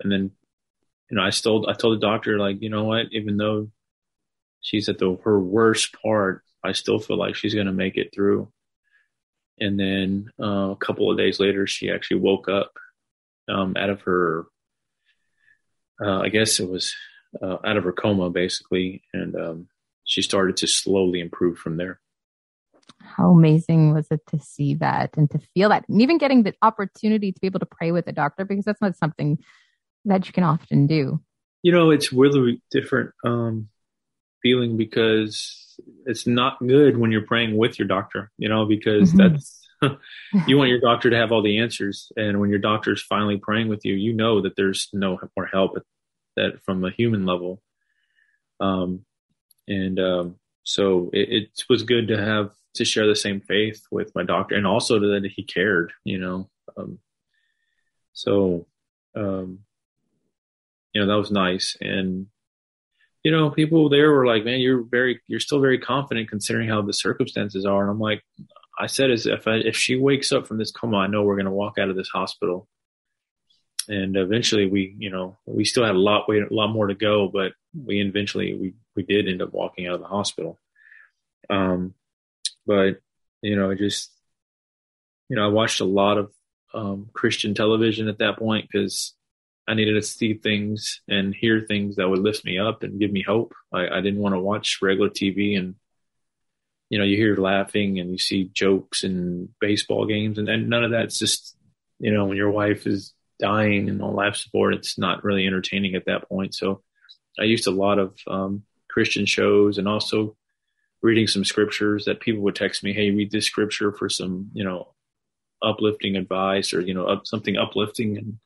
and 0.00 0.12
then, 0.12 0.30
you 1.10 1.16
know, 1.16 1.22
I 1.24 1.30
told, 1.30 1.66
I 1.68 1.72
told 1.72 1.96
the 1.96 2.06
doctor, 2.06 2.38
like, 2.38 2.62
you 2.62 2.70
know 2.70 2.84
what, 2.84 3.06
even 3.10 3.36
though 3.36 3.70
she's 4.60 4.88
at 4.88 4.98
the, 4.98 5.16
her 5.24 5.38
worst 5.38 5.92
part, 6.00 6.42
I 6.62 6.72
still 6.72 6.98
feel 6.98 7.18
like 7.18 7.34
she's 7.34 7.54
going 7.54 7.66
to 7.66 7.72
make 7.72 7.96
it 7.96 8.14
through. 8.14 8.52
And 9.58 9.78
then 9.78 10.30
uh, 10.40 10.70
a 10.70 10.76
couple 10.76 11.10
of 11.10 11.18
days 11.18 11.40
later, 11.40 11.66
she 11.66 11.90
actually 11.90 12.20
woke 12.20 12.48
up 12.48 12.72
um, 13.52 13.74
out 13.76 13.90
of 13.90 14.00
her, 14.02 14.46
uh, 16.04 16.20
I 16.20 16.28
guess 16.28 16.58
it 16.58 16.68
was 16.68 16.94
uh, 17.42 17.58
out 17.64 17.76
of 17.76 17.84
her 17.84 17.92
coma, 17.92 18.30
basically, 18.30 19.02
and 19.12 19.36
um, 19.36 19.68
she 20.04 20.22
started 20.22 20.56
to 20.58 20.66
slowly 20.66 21.20
improve 21.20 21.58
from 21.58 21.76
there. 21.76 22.00
How 23.00 23.30
amazing 23.30 23.94
was 23.94 24.06
it 24.10 24.20
to 24.28 24.38
see 24.38 24.74
that 24.74 25.16
and 25.16 25.30
to 25.30 25.40
feel 25.54 25.68
that? 25.68 25.88
And 25.88 26.00
even 26.00 26.18
getting 26.18 26.42
the 26.42 26.54
opportunity 26.62 27.32
to 27.32 27.40
be 27.40 27.46
able 27.46 27.60
to 27.60 27.66
pray 27.66 27.92
with 27.92 28.06
a 28.06 28.12
doctor 28.12 28.44
because 28.44 28.64
that's 28.64 28.80
not 28.80 28.96
something 28.96 29.38
that 30.04 30.26
you 30.26 30.32
can 30.32 30.44
often 30.44 30.86
do. 30.86 31.20
You 31.62 31.72
know 31.72 31.90
it's 31.90 32.12
really 32.12 32.60
different 32.70 33.12
um, 33.24 33.68
feeling 34.42 34.76
because 34.76 35.78
it's 36.06 36.26
not 36.26 36.58
good 36.60 36.96
when 36.96 37.12
you're 37.12 37.26
praying 37.26 37.56
with 37.56 37.78
your 37.78 37.88
doctor, 37.88 38.30
you 38.36 38.48
know, 38.48 38.66
because 38.66 39.12
mm-hmm. 39.12 39.34
that's 39.34 39.61
you 40.46 40.56
want 40.56 40.70
your 40.70 40.80
doctor 40.80 41.10
to 41.10 41.16
have 41.16 41.32
all 41.32 41.42
the 41.42 41.58
answers, 41.58 42.10
and 42.16 42.40
when 42.40 42.50
your 42.50 42.58
doctor 42.58 42.92
is 42.92 43.02
finally 43.02 43.36
praying 43.36 43.68
with 43.68 43.84
you, 43.84 43.94
you 43.94 44.12
know 44.12 44.40
that 44.42 44.56
there's 44.56 44.88
no 44.92 45.18
more 45.36 45.46
help 45.46 45.78
that 46.36 46.62
from 46.64 46.84
a 46.84 46.90
human 46.90 47.26
level. 47.26 47.62
Um, 48.60 49.04
and 49.68 49.98
um, 49.98 50.36
so 50.64 51.10
it, 51.12 51.28
it, 51.30 51.64
was 51.68 51.82
good 51.82 52.08
to 52.08 52.16
have 52.16 52.52
to 52.74 52.84
share 52.84 53.06
the 53.06 53.16
same 53.16 53.40
faith 53.40 53.84
with 53.90 54.14
my 54.14 54.22
doctor, 54.22 54.54
and 54.54 54.66
also 54.66 54.98
that 54.98 55.30
he 55.34 55.42
cared, 55.42 55.92
you 56.04 56.18
know. 56.18 56.48
Um, 56.76 56.98
so, 58.12 58.66
um, 59.16 59.60
you 60.92 61.00
know, 61.00 61.06
that 61.06 61.18
was 61.18 61.30
nice, 61.30 61.76
and 61.80 62.26
you 63.24 63.30
know, 63.30 63.50
people 63.50 63.88
there 63.88 64.10
were 64.10 64.26
like, 64.26 64.44
"Man, 64.44 64.60
you're 64.60 64.82
very, 64.82 65.20
you're 65.26 65.40
still 65.40 65.60
very 65.60 65.78
confident 65.78 66.28
considering 66.28 66.68
how 66.68 66.82
the 66.82 66.92
circumstances 66.92 67.64
are." 67.64 67.82
And 67.82 67.90
I'm 67.90 68.00
like, 68.00 68.22
I 68.78 68.86
said, 68.86 69.10
"Is 69.10 69.26
if 69.26 69.46
I, 69.46 69.56
if 69.56 69.76
she 69.76 69.96
wakes 69.96 70.32
up 70.32 70.46
from 70.46 70.58
this 70.58 70.70
coma, 70.70 70.98
I 70.98 71.06
know 71.06 71.22
we're 71.22 71.36
going 71.36 71.46
to 71.46 71.52
walk 71.52 71.78
out 71.78 71.90
of 71.90 71.96
this 71.96 72.08
hospital." 72.08 72.68
And 73.88 74.16
eventually, 74.16 74.68
we, 74.68 74.94
you 74.98 75.10
know, 75.10 75.38
we 75.44 75.64
still 75.64 75.84
had 75.84 75.96
a 75.96 75.98
lot, 75.98 76.28
a 76.28 76.46
lot 76.54 76.68
more 76.68 76.86
to 76.86 76.94
go, 76.94 77.28
but 77.28 77.52
we 77.74 78.00
eventually 78.00 78.54
we 78.54 78.74
we 78.94 79.02
did 79.02 79.28
end 79.28 79.42
up 79.42 79.52
walking 79.52 79.86
out 79.86 79.94
of 79.94 80.00
the 80.00 80.06
hospital. 80.06 80.60
Um, 81.50 81.94
but 82.66 83.00
you 83.42 83.56
know, 83.56 83.74
just 83.74 84.10
you 85.28 85.36
know, 85.36 85.44
I 85.44 85.48
watched 85.48 85.80
a 85.80 85.84
lot 85.84 86.18
of 86.18 86.32
um, 86.74 87.10
Christian 87.12 87.54
television 87.54 88.08
at 88.08 88.18
that 88.18 88.38
point 88.38 88.68
because 88.70 89.14
I 89.66 89.74
needed 89.74 89.94
to 89.94 90.02
see 90.02 90.34
things 90.34 91.00
and 91.08 91.34
hear 91.34 91.60
things 91.60 91.96
that 91.96 92.08
would 92.08 92.18
lift 92.18 92.44
me 92.44 92.58
up 92.58 92.82
and 92.82 93.00
give 93.00 93.12
me 93.12 93.22
hope. 93.26 93.54
I, 93.72 93.88
I 93.88 94.00
didn't 94.00 94.20
want 94.20 94.34
to 94.34 94.40
watch 94.40 94.78
regular 94.82 95.08
TV 95.08 95.58
and 95.58 95.74
you 96.92 96.98
know 96.98 97.04
you 97.04 97.16
hear 97.16 97.34
laughing 97.36 97.98
and 97.98 98.12
you 98.12 98.18
see 98.18 98.50
jokes 98.52 99.02
and 99.02 99.48
baseball 99.62 100.04
games 100.04 100.36
and, 100.36 100.46
and 100.50 100.68
none 100.68 100.84
of 100.84 100.90
that's 100.90 101.18
just 101.18 101.56
you 101.98 102.12
know 102.12 102.26
when 102.26 102.36
your 102.36 102.50
wife 102.50 102.86
is 102.86 103.14
dying 103.40 103.88
and 103.88 104.02
on 104.02 104.14
life 104.14 104.36
support 104.36 104.74
it's 104.74 104.98
not 104.98 105.24
really 105.24 105.46
entertaining 105.46 105.94
at 105.94 106.04
that 106.04 106.28
point 106.28 106.54
so 106.54 106.82
i 107.40 107.44
used 107.44 107.66
a 107.66 107.70
lot 107.70 107.98
of 107.98 108.14
um, 108.26 108.62
christian 108.90 109.24
shows 109.24 109.78
and 109.78 109.88
also 109.88 110.36
reading 111.00 111.26
some 111.26 111.44
scriptures 111.44 112.04
that 112.04 112.20
people 112.20 112.42
would 112.42 112.54
text 112.54 112.84
me 112.84 112.92
hey 112.92 113.10
read 113.10 113.30
this 113.30 113.46
scripture 113.46 113.90
for 113.90 114.10
some 114.10 114.50
you 114.52 114.62
know 114.62 114.92
uplifting 115.62 116.14
advice 116.14 116.74
or 116.74 116.82
you 116.82 116.92
know 116.92 117.06
up, 117.06 117.26
something 117.26 117.56
uplifting 117.56 118.18
and 118.18 118.38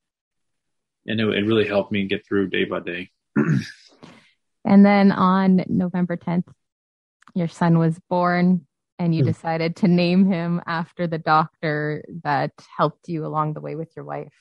and 1.09 1.21
it, 1.21 1.27
it 1.27 1.47
really 1.47 1.67
helped 1.67 1.91
me 1.91 2.07
get 2.07 2.27
through 2.27 2.49
day 2.49 2.65
by 2.65 2.81
day. 2.81 3.11
and 4.65 4.85
then 4.85 5.13
on 5.13 5.65
November 5.69 6.17
10th, 6.17 6.49
your 7.37 7.49
son 7.49 7.79
was 7.79 7.99
born 8.09 8.67
and 8.99 9.15
you 9.15 9.23
mm. 9.23 9.27
decided 9.27 9.77
to 9.77 9.89
name 9.89 10.25
him 10.25 10.63
after 10.67 11.07
the 11.07 11.19
doctor 11.19 12.03
that 12.25 12.53
helped 12.77 13.09
you 13.09 13.27
along 13.27 13.53
the 13.53 13.61
way 13.61 13.75
with 13.75 13.91
your 13.95 14.05
wife. 14.05 14.33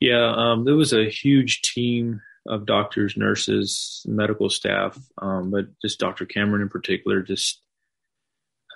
Yeah, 0.00 0.34
um, 0.36 0.64
there 0.64 0.74
was 0.74 0.92
a 0.92 1.08
huge 1.08 1.62
team 1.62 2.20
of 2.46 2.66
doctors, 2.66 3.16
nurses, 3.16 4.04
medical 4.06 4.50
staff, 4.50 4.98
um, 5.16 5.50
but 5.50 5.66
just 5.80 5.98
Dr. 5.98 6.26
Cameron 6.26 6.60
in 6.60 6.68
particular, 6.68 7.22
just 7.22 7.62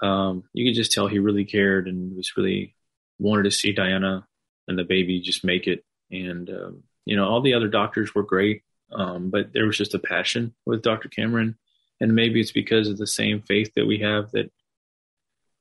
um, 0.01 0.45
you 0.55 0.65
could 0.65 0.77
just 0.77 0.93
tell 0.93 1.07
he 1.07 1.19
really 1.19 1.45
cared 1.45 1.87
and 1.87 2.17
was 2.17 2.37
really 2.37 2.75
wanted 3.19 3.43
to 3.43 3.51
see 3.51 3.73
Diana 3.73 4.27
and 4.69 4.79
the 4.79 4.85
baby 4.85 5.21
just 5.21 5.45
make 5.45 5.67
it. 5.67 5.85
And 6.11 6.49
um, 6.49 6.83
you 7.05 7.17
know, 7.17 7.29
all 7.29 7.43
the 7.43 7.55
other 7.55 7.69
doctors 7.69 8.15
were 8.15 8.23
great, 8.23 8.63
um, 8.91 9.29
but 9.29 9.53
there 9.53 9.67
was 9.67 9.77
just 9.77 9.95
a 9.95 9.99
passion 9.99 10.55
with 10.65 10.83
Dr. 10.83 11.09
Cameron, 11.09 11.59
and 12.01 12.15
maybe 12.15 12.41
it's 12.41 12.53
because 12.53 12.89
of 12.89 12.99
the 12.99 13.07
same 13.07 13.43
faith 13.43 13.73
that 13.75 13.87
we 13.87 13.99
have 13.99 14.31
that 14.33 14.51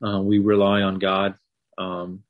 uh, 0.06 0.22
we 0.22 0.40
rely 0.40 0.82
on 0.82 1.00
God, 1.00 1.36
um, 1.78 2.24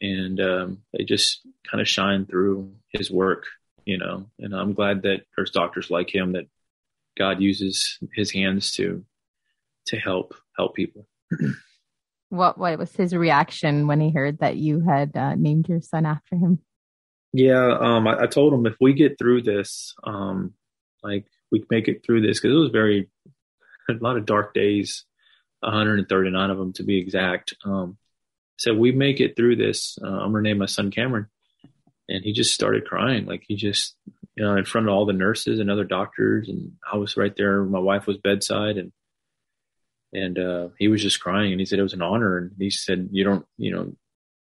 and 0.00 0.40
um, 0.40 0.78
they 0.92 1.04
just 1.04 1.40
kind 1.70 1.80
of 1.80 1.88
shine 1.88 2.26
through 2.26 2.72
His 2.90 3.10
work, 3.10 3.46
you 3.84 3.98
know. 3.98 4.26
And 4.38 4.54
I'm 4.54 4.74
glad 4.74 5.02
that 5.02 5.22
there's 5.36 5.50
doctors 5.50 5.90
like 5.90 6.14
him 6.14 6.32
that 6.32 6.48
God 7.16 7.40
uses 7.40 7.98
His 8.14 8.30
hands 8.30 8.72
to 8.72 9.04
to 9.86 9.98
help 9.98 10.34
help 10.56 10.74
people. 10.74 11.06
what 12.34 12.58
what 12.58 12.78
was 12.78 12.94
his 12.94 13.14
reaction 13.14 13.86
when 13.86 14.00
he 14.00 14.10
heard 14.10 14.38
that 14.38 14.56
you 14.56 14.80
had 14.80 15.16
uh, 15.16 15.34
named 15.34 15.68
your 15.68 15.80
son 15.80 16.06
after 16.06 16.36
him? 16.36 16.58
Yeah, 17.32 17.76
um, 17.80 18.06
I, 18.06 18.22
I, 18.22 18.26
told 18.26 18.52
him 18.52 18.66
if 18.66 18.76
we 18.80 18.92
get 18.92 19.18
through 19.18 19.42
this, 19.42 19.94
um, 20.04 20.54
like 21.02 21.26
we 21.50 21.64
make 21.68 21.88
it 21.88 22.04
through 22.04 22.20
this, 22.20 22.38
because 22.38 22.54
it 22.54 22.60
was 22.60 22.70
very 22.70 23.08
a 23.88 23.94
lot 23.94 24.16
of 24.16 24.26
dark 24.26 24.54
days, 24.54 25.04
139 25.60 26.50
of 26.50 26.58
them 26.58 26.72
to 26.74 26.82
be 26.82 26.98
exact. 26.98 27.54
Um, 27.64 27.96
so 28.56 28.74
we 28.74 28.92
make 28.92 29.20
it 29.20 29.36
through 29.36 29.56
this. 29.56 29.98
Uh, 30.02 30.06
I'm 30.06 30.32
gonna 30.32 30.42
name 30.42 30.58
my 30.58 30.66
son 30.66 30.90
Cameron, 30.90 31.26
and 32.08 32.24
he 32.24 32.32
just 32.32 32.54
started 32.54 32.86
crying, 32.86 33.26
like 33.26 33.44
he 33.46 33.56
just, 33.56 33.96
you 34.36 34.44
know, 34.44 34.56
in 34.56 34.64
front 34.64 34.88
of 34.88 34.94
all 34.94 35.06
the 35.06 35.12
nurses 35.12 35.60
and 35.60 35.70
other 35.70 35.84
doctors, 35.84 36.48
and 36.48 36.72
I 36.90 36.96
was 36.96 37.16
right 37.16 37.34
there. 37.36 37.64
My 37.64 37.78
wife 37.78 38.06
was 38.06 38.18
bedside, 38.18 38.76
and 38.78 38.92
and 40.12 40.38
uh, 40.38 40.68
he 40.78 40.88
was 40.88 41.02
just 41.02 41.20
crying, 41.20 41.52
and 41.52 41.60
he 41.60 41.66
said 41.66 41.78
it 41.78 41.82
was 41.82 41.94
an 41.94 42.02
honor, 42.02 42.38
and 42.38 42.52
he 42.58 42.70
said 42.70 43.08
you 43.10 43.24
don't, 43.24 43.44
you 43.58 43.74
know, 43.74 43.92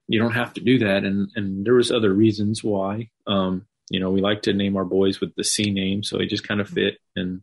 you 0.07 0.19
don't 0.19 0.33
have 0.33 0.53
to 0.53 0.61
do 0.61 0.79
that. 0.79 1.03
And, 1.03 1.29
and 1.35 1.65
there 1.65 1.73
was 1.73 1.91
other 1.91 2.13
reasons 2.13 2.63
why, 2.63 3.09
um, 3.27 3.65
you 3.89 3.99
know, 3.99 4.11
we 4.11 4.21
like 4.21 4.43
to 4.43 4.53
name 4.53 4.77
our 4.77 4.85
boys 4.85 5.19
with 5.19 5.35
the 5.35 5.43
C 5.43 5.71
name. 5.71 6.03
So 6.03 6.19
it 6.19 6.29
just 6.29 6.47
kind 6.47 6.61
of 6.61 6.69
fit. 6.69 6.97
And, 7.15 7.41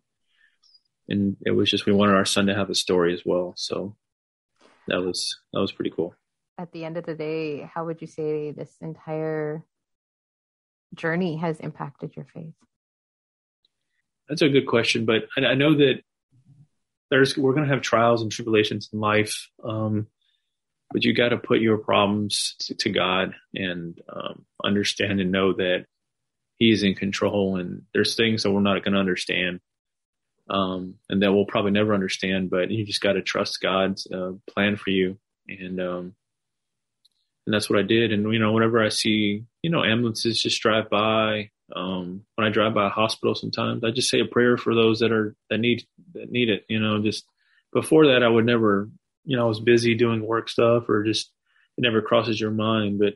and 1.09 1.37
it 1.45 1.51
was 1.51 1.71
just, 1.71 1.87
we 1.87 1.93
wanted 1.93 2.15
our 2.15 2.25
son 2.25 2.47
to 2.47 2.55
have 2.55 2.71
a 2.71 2.75
story 2.75 3.13
as 3.13 3.23
well. 3.25 3.55
So 3.57 3.97
that 4.89 5.01
was, 5.01 5.39
that 5.53 5.61
was 5.61 5.73
pretty 5.73 5.91
cool. 5.91 6.15
At 6.59 6.73
the 6.73 6.85
end 6.85 6.97
of 6.97 7.07
the 7.07 7.15
day, 7.15 7.69
how 7.73 7.87
would 7.87 8.01
you 8.01 8.07
say 8.07 8.53
this 8.53 8.75
entire 8.81 9.65
journey 10.95 11.37
has 11.37 11.61
impacted 11.61 12.15
your 12.17 12.27
faith? 12.27 12.55
That's 14.29 14.43
a 14.43 14.49
good 14.49 14.67
question, 14.67 15.05
but 15.05 15.25
I, 15.37 15.47
I 15.47 15.55
know 15.55 15.75
that 15.77 16.03
there's 17.11 17.37
we're 17.37 17.53
going 17.53 17.69
to 17.69 17.75
have 17.75 17.83
trials 17.83 18.23
and 18.23 18.33
tribulations 18.33 18.89
in 18.93 19.01
life. 19.01 19.49
Um, 19.63 20.07
but 20.93 21.05
you 21.05 21.15
got 21.15 21.31
to 21.31 21.39
put 21.39 21.61
your 21.61 21.79
problems 21.79 22.55
to, 22.61 22.75
to 22.75 22.91
God 22.91 23.35
and 23.55 23.99
um, 24.15 24.45
understand 24.63 25.21
and 25.21 25.33
know 25.33 25.55
that 25.55 25.87
He 26.59 26.71
is 26.71 26.83
in 26.83 26.95
control. 26.95 27.57
And 27.57 27.83
there's 27.95 28.15
things 28.15 28.43
that 28.43 28.51
we're 28.51 28.61
not 28.61 28.85
going 28.85 28.95
to 28.95 29.01
understand, 29.01 29.61
um, 30.49 30.95
and 31.09 31.23
that 31.23 31.33
we'll 31.33 31.47
probably 31.47 31.71
never 31.71 31.95
understand. 31.95 32.51
But 32.51 32.71
you 32.71 32.85
just 32.85 33.01
got 33.01 33.15
to 33.15 33.23
trust 33.23 33.61
God's 33.61 34.07
uh, 34.07 34.33
plan 34.51 34.77
for 34.77 34.91
you, 34.91 35.19
and 35.49 35.81
um, 35.81 36.15
and 37.47 37.55
that's 37.55 37.69
what 37.69 37.79
I 37.79 37.83
did. 37.83 38.13
And 38.13 38.33
you 38.33 38.39
know, 38.39 38.53
whenever 38.53 38.83
I 38.83 38.89
see 38.89 39.45
you 39.63 39.71
know 39.71 39.85
ambulances 39.85 40.43
just 40.43 40.61
drive 40.61 40.91
by, 40.91 41.51
um, 41.75 42.25
when 42.37 42.47
I 42.47 42.51
drive 42.51 42.75
by 42.75 42.87
a 42.87 42.91
hospital, 42.91 43.35
sometimes 43.35 43.85
I 43.85 43.91
just 43.91 44.11
say 44.11 44.21
a 44.21 44.25
prayer 44.25 44.57
for 44.57 44.75
those 44.75 45.01
that 45.01 45.13
are 45.13 45.35
that 45.51 45.59
need 45.59 45.85
that 46.15 46.31
need 46.31 46.49
it. 46.49 46.65
You 46.69 46.81
know, 46.81 47.03
just 47.03 47.25
before 47.73 48.09
that, 48.09 48.23
I 48.23 48.29
would 48.29 48.47
never 48.47 48.89
you 49.25 49.37
know, 49.37 49.45
I 49.45 49.49
was 49.49 49.61
busy 49.61 49.95
doing 49.95 50.27
work 50.27 50.49
stuff 50.49 50.89
or 50.89 51.05
just 51.05 51.31
it 51.77 51.83
never 51.83 52.03
crosses 52.03 52.41
your 52.41 52.51
mind. 52.51 52.99
But 52.99 53.15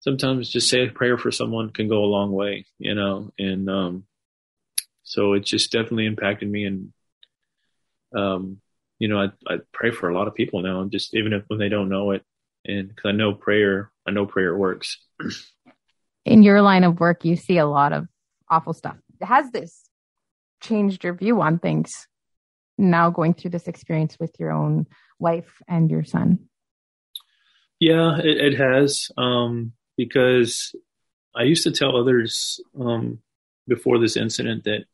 sometimes 0.00 0.48
just 0.48 0.68
say 0.68 0.86
a 0.86 0.90
prayer 0.90 1.18
for 1.18 1.30
someone 1.30 1.70
can 1.70 1.88
go 1.88 2.04
a 2.04 2.06
long 2.06 2.32
way, 2.32 2.66
you 2.78 2.94
know, 2.94 3.32
and 3.38 3.68
um, 3.68 4.04
so 5.10 5.32
it 5.32 5.44
just 5.44 5.72
definitely 5.72 6.06
impacted 6.06 6.48
me. 6.48 6.64
And, 6.66 6.92
um, 8.16 8.58
you 9.00 9.08
know, 9.08 9.18
I, 9.18 9.52
I 9.52 9.58
pray 9.72 9.90
for 9.90 10.08
a 10.08 10.14
lot 10.14 10.28
of 10.28 10.36
people 10.36 10.62
now, 10.62 10.84
just 10.84 11.16
even 11.16 11.32
if 11.32 11.42
when 11.48 11.58
they 11.58 11.68
don't 11.68 11.88
know 11.88 12.12
it. 12.12 12.22
And 12.64 12.86
because 12.86 13.08
I 13.08 13.12
know 13.12 13.34
prayer, 13.34 13.90
I 14.06 14.12
know 14.12 14.24
prayer 14.24 14.56
works. 14.56 14.98
In 16.24 16.44
your 16.44 16.62
line 16.62 16.84
of 16.84 17.00
work, 17.00 17.24
you 17.24 17.34
see 17.34 17.58
a 17.58 17.66
lot 17.66 17.92
of 17.92 18.06
awful 18.48 18.72
stuff. 18.72 18.98
Has 19.20 19.50
this 19.50 19.82
changed 20.62 21.02
your 21.02 21.14
view 21.14 21.40
on 21.40 21.58
things 21.58 22.06
now 22.78 23.10
going 23.10 23.34
through 23.34 23.50
this 23.50 23.66
experience 23.66 24.16
with 24.20 24.38
your 24.38 24.52
own 24.52 24.86
wife 25.18 25.60
and 25.66 25.90
your 25.90 26.04
son? 26.04 26.38
Yeah, 27.80 28.18
it, 28.18 28.52
it 28.52 28.58
has. 28.58 29.08
Um, 29.18 29.72
because 29.96 30.72
I 31.34 31.42
used 31.42 31.64
to 31.64 31.72
tell 31.72 31.96
others 31.96 32.60
um, 32.78 33.18
before 33.66 33.98
this 33.98 34.16
incident 34.16 34.64
that 34.64 34.84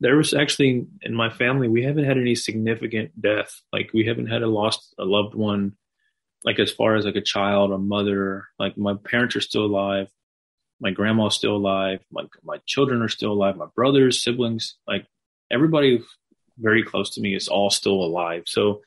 there 0.00 0.16
was 0.16 0.32
actually 0.32 0.86
in 1.02 1.14
my 1.14 1.30
family 1.30 1.68
we 1.68 1.84
haven't 1.84 2.04
had 2.04 2.16
any 2.16 2.34
significant 2.34 3.20
death. 3.20 3.60
Like 3.72 3.90
we 3.92 4.06
haven't 4.06 4.28
had 4.28 4.42
a 4.42 4.48
lost 4.48 4.94
a 4.98 5.04
loved 5.04 5.34
one. 5.34 5.76
Like 6.42 6.58
as 6.58 6.72
far 6.72 6.96
as 6.96 7.04
like 7.04 7.16
a 7.16 7.20
child, 7.20 7.70
a 7.70 7.78
mother. 7.78 8.48
Like 8.58 8.78
my 8.78 8.94
parents 8.94 9.36
are 9.36 9.42
still 9.42 9.64
alive. 9.66 10.08
My 10.80 10.90
grandma's 10.90 11.34
still 11.34 11.56
alive. 11.56 12.00
My 12.10 12.24
my 12.42 12.58
children 12.66 13.02
are 13.02 13.08
still 13.08 13.32
alive. 13.32 13.56
My 13.56 13.68
brothers, 13.76 14.22
siblings, 14.22 14.76
like 14.88 15.06
everybody 15.50 16.02
very 16.58 16.82
close 16.82 17.10
to 17.10 17.20
me 17.20 17.34
is 17.34 17.48
all 17.48 17.70
still 17.70 18.02
alive. 18.02 18.44
So 18.46 18.80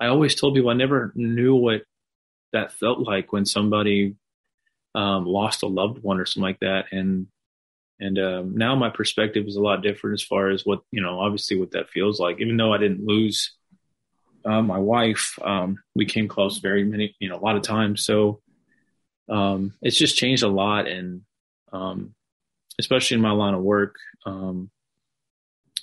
I 0.00 0.06
always 0.06 0.34
told 0.34 0.54
people 0.54 0.70
I 0.70 0.74
never 0.74 1.12
knew 1.14 1.54
what 1.54 1.82
that 2.52 2.72
felt 2.72 3.00
like 3.00 3.32
when 3.32 3.44
somebody 3.44 4.16
um, 4.94 5.26
lost 5.26 5.62
a 5.62 5.66
loved 5.66 6.02
one 6.02 6.18
or 6.18 6.26
something 6.26 6.48
like 6.48 6.60
that. 6.60 6.86
And 6.92 7.26
and 8.00 8.18
um, 8.18 8.56
now 8.56 8.74
my 8.74 8.88
perspective 8.88 9.46
is 9.46 9.56
a 9.56 9.60
lot 9.60 9.82
different 9.82 10.14
as 10.14 10.22
far 10.22 10.48
as 10.48 10.64
what 10.64 10.80
you 10.90 11.02
know, 11.02 11.20
obviously 11.20 11.58
what 11.58 11.72
that 11.72 11.90
feels 11.90 12.18
like. 12.18 12.40
Even 12.40 12.56
though 12.56 12.72
I 12.72 12.78
didn't 12.78 13.06
lose 13.06 13.52
uh, 14.44 14.62
my 14.62 14.78
wife, 14.78 15.38
um, 15.42 15.78
we 15.94 16.06
came 16.06 16.26
close 16.26 16.58
very 16.58 16.82
many, 16.82 17.14
you 17.18 17.28
know, 17.28 17.36
a 17.36 17.44
lot 17.44 17.56
of 17.56 17.62
times. 17.62 18.04
So 18.04 18.40
um, 19.28 19.74
it's 19.82 19.98
just 19.98 20.16
changed 20.16 20.42
a 20.42 20.48
lot, 20.48 20.88
and 20.88 21.22
um, 21.72 22.14
especially 22.78 23.16
in 23.16 23.20
my 23.20 23.32
line 23.32 23.54
of 23.54 23.62
work, 23.62 23.96
um, 24.24 24.70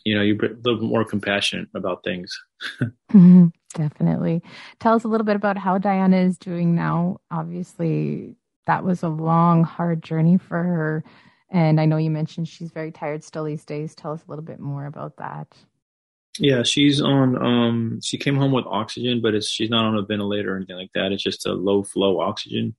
you 0.04 0.16
know, 0.16 0.22
you're 0.22 0.44
a 0.44 0.56
little 0.64 0.82
more 0.88 1.06
compassionate 1.06 1.68
about 1.76 2.04
things. 2.04 2.38
mm-hmm, 2.82 3.48
definitely. 3.76 4.42
Tell 4.80 4.96
us 4.96 5.04
a 5.04 5.08
little 5.08 5.26
bit 5.26 5.36
about 5.36 5.58
how 5.58 5.78
Diana 5.78 6.18
is 6.18 6.38
doing 6.38 6.74
now. 6.74 7.20
Obviously, 7.30 8.36
that 8.66 8.84
was 8.84 9.04
a 9.04 9.10
long, 9.10 9.64
hard 9.64 10.02
journey 10.02 10.38
for 10.38 10.64
her. 10.64 11.04
And 11.50 11.80
I 11.80 11.86
know 11.86 11.98
you 11.98 12.12
mentioned 12.12 12.48
she's 12.48 12.72
very 12.72 12.92
tired 12.92 13.24
still 13.24 13.46
these 13.46 13.64
days. 13.64 13.96
Tell 13.96 14.12
us 14.12 14.24
a 14.28 14.30
little 14.30 14.44
bit 14.44 14.60
more 14.60 14.86
about 14.86 15.18
that. 15.18 15.48
Yeah, 16.40 16.64
she's 16.64 17.02
on. 17.02 17.36
Um, 17.42 18.00
she 18.04 18.18
came 18.18 18.36
home 18.36 18.52
with 18.52 18.66
oxygen, 18.68 19.22
but 19.22 19.34
it's 19.34 19.50
she's 19.50 19.70
not 19.70 19.86
on 19.86 19.98
a 19.98 20.04
ventilator 20.04 20.54
or 20.54 20.58
anything 20.58 20.76
like 20.76 20.92
that. 20.94 21.12
It's 21.12 21.24
just 21.24 21.48
a 21.48 21.54
low 21.54 21.84
flow 21.84 22.20
oxygen. 22.20 22.76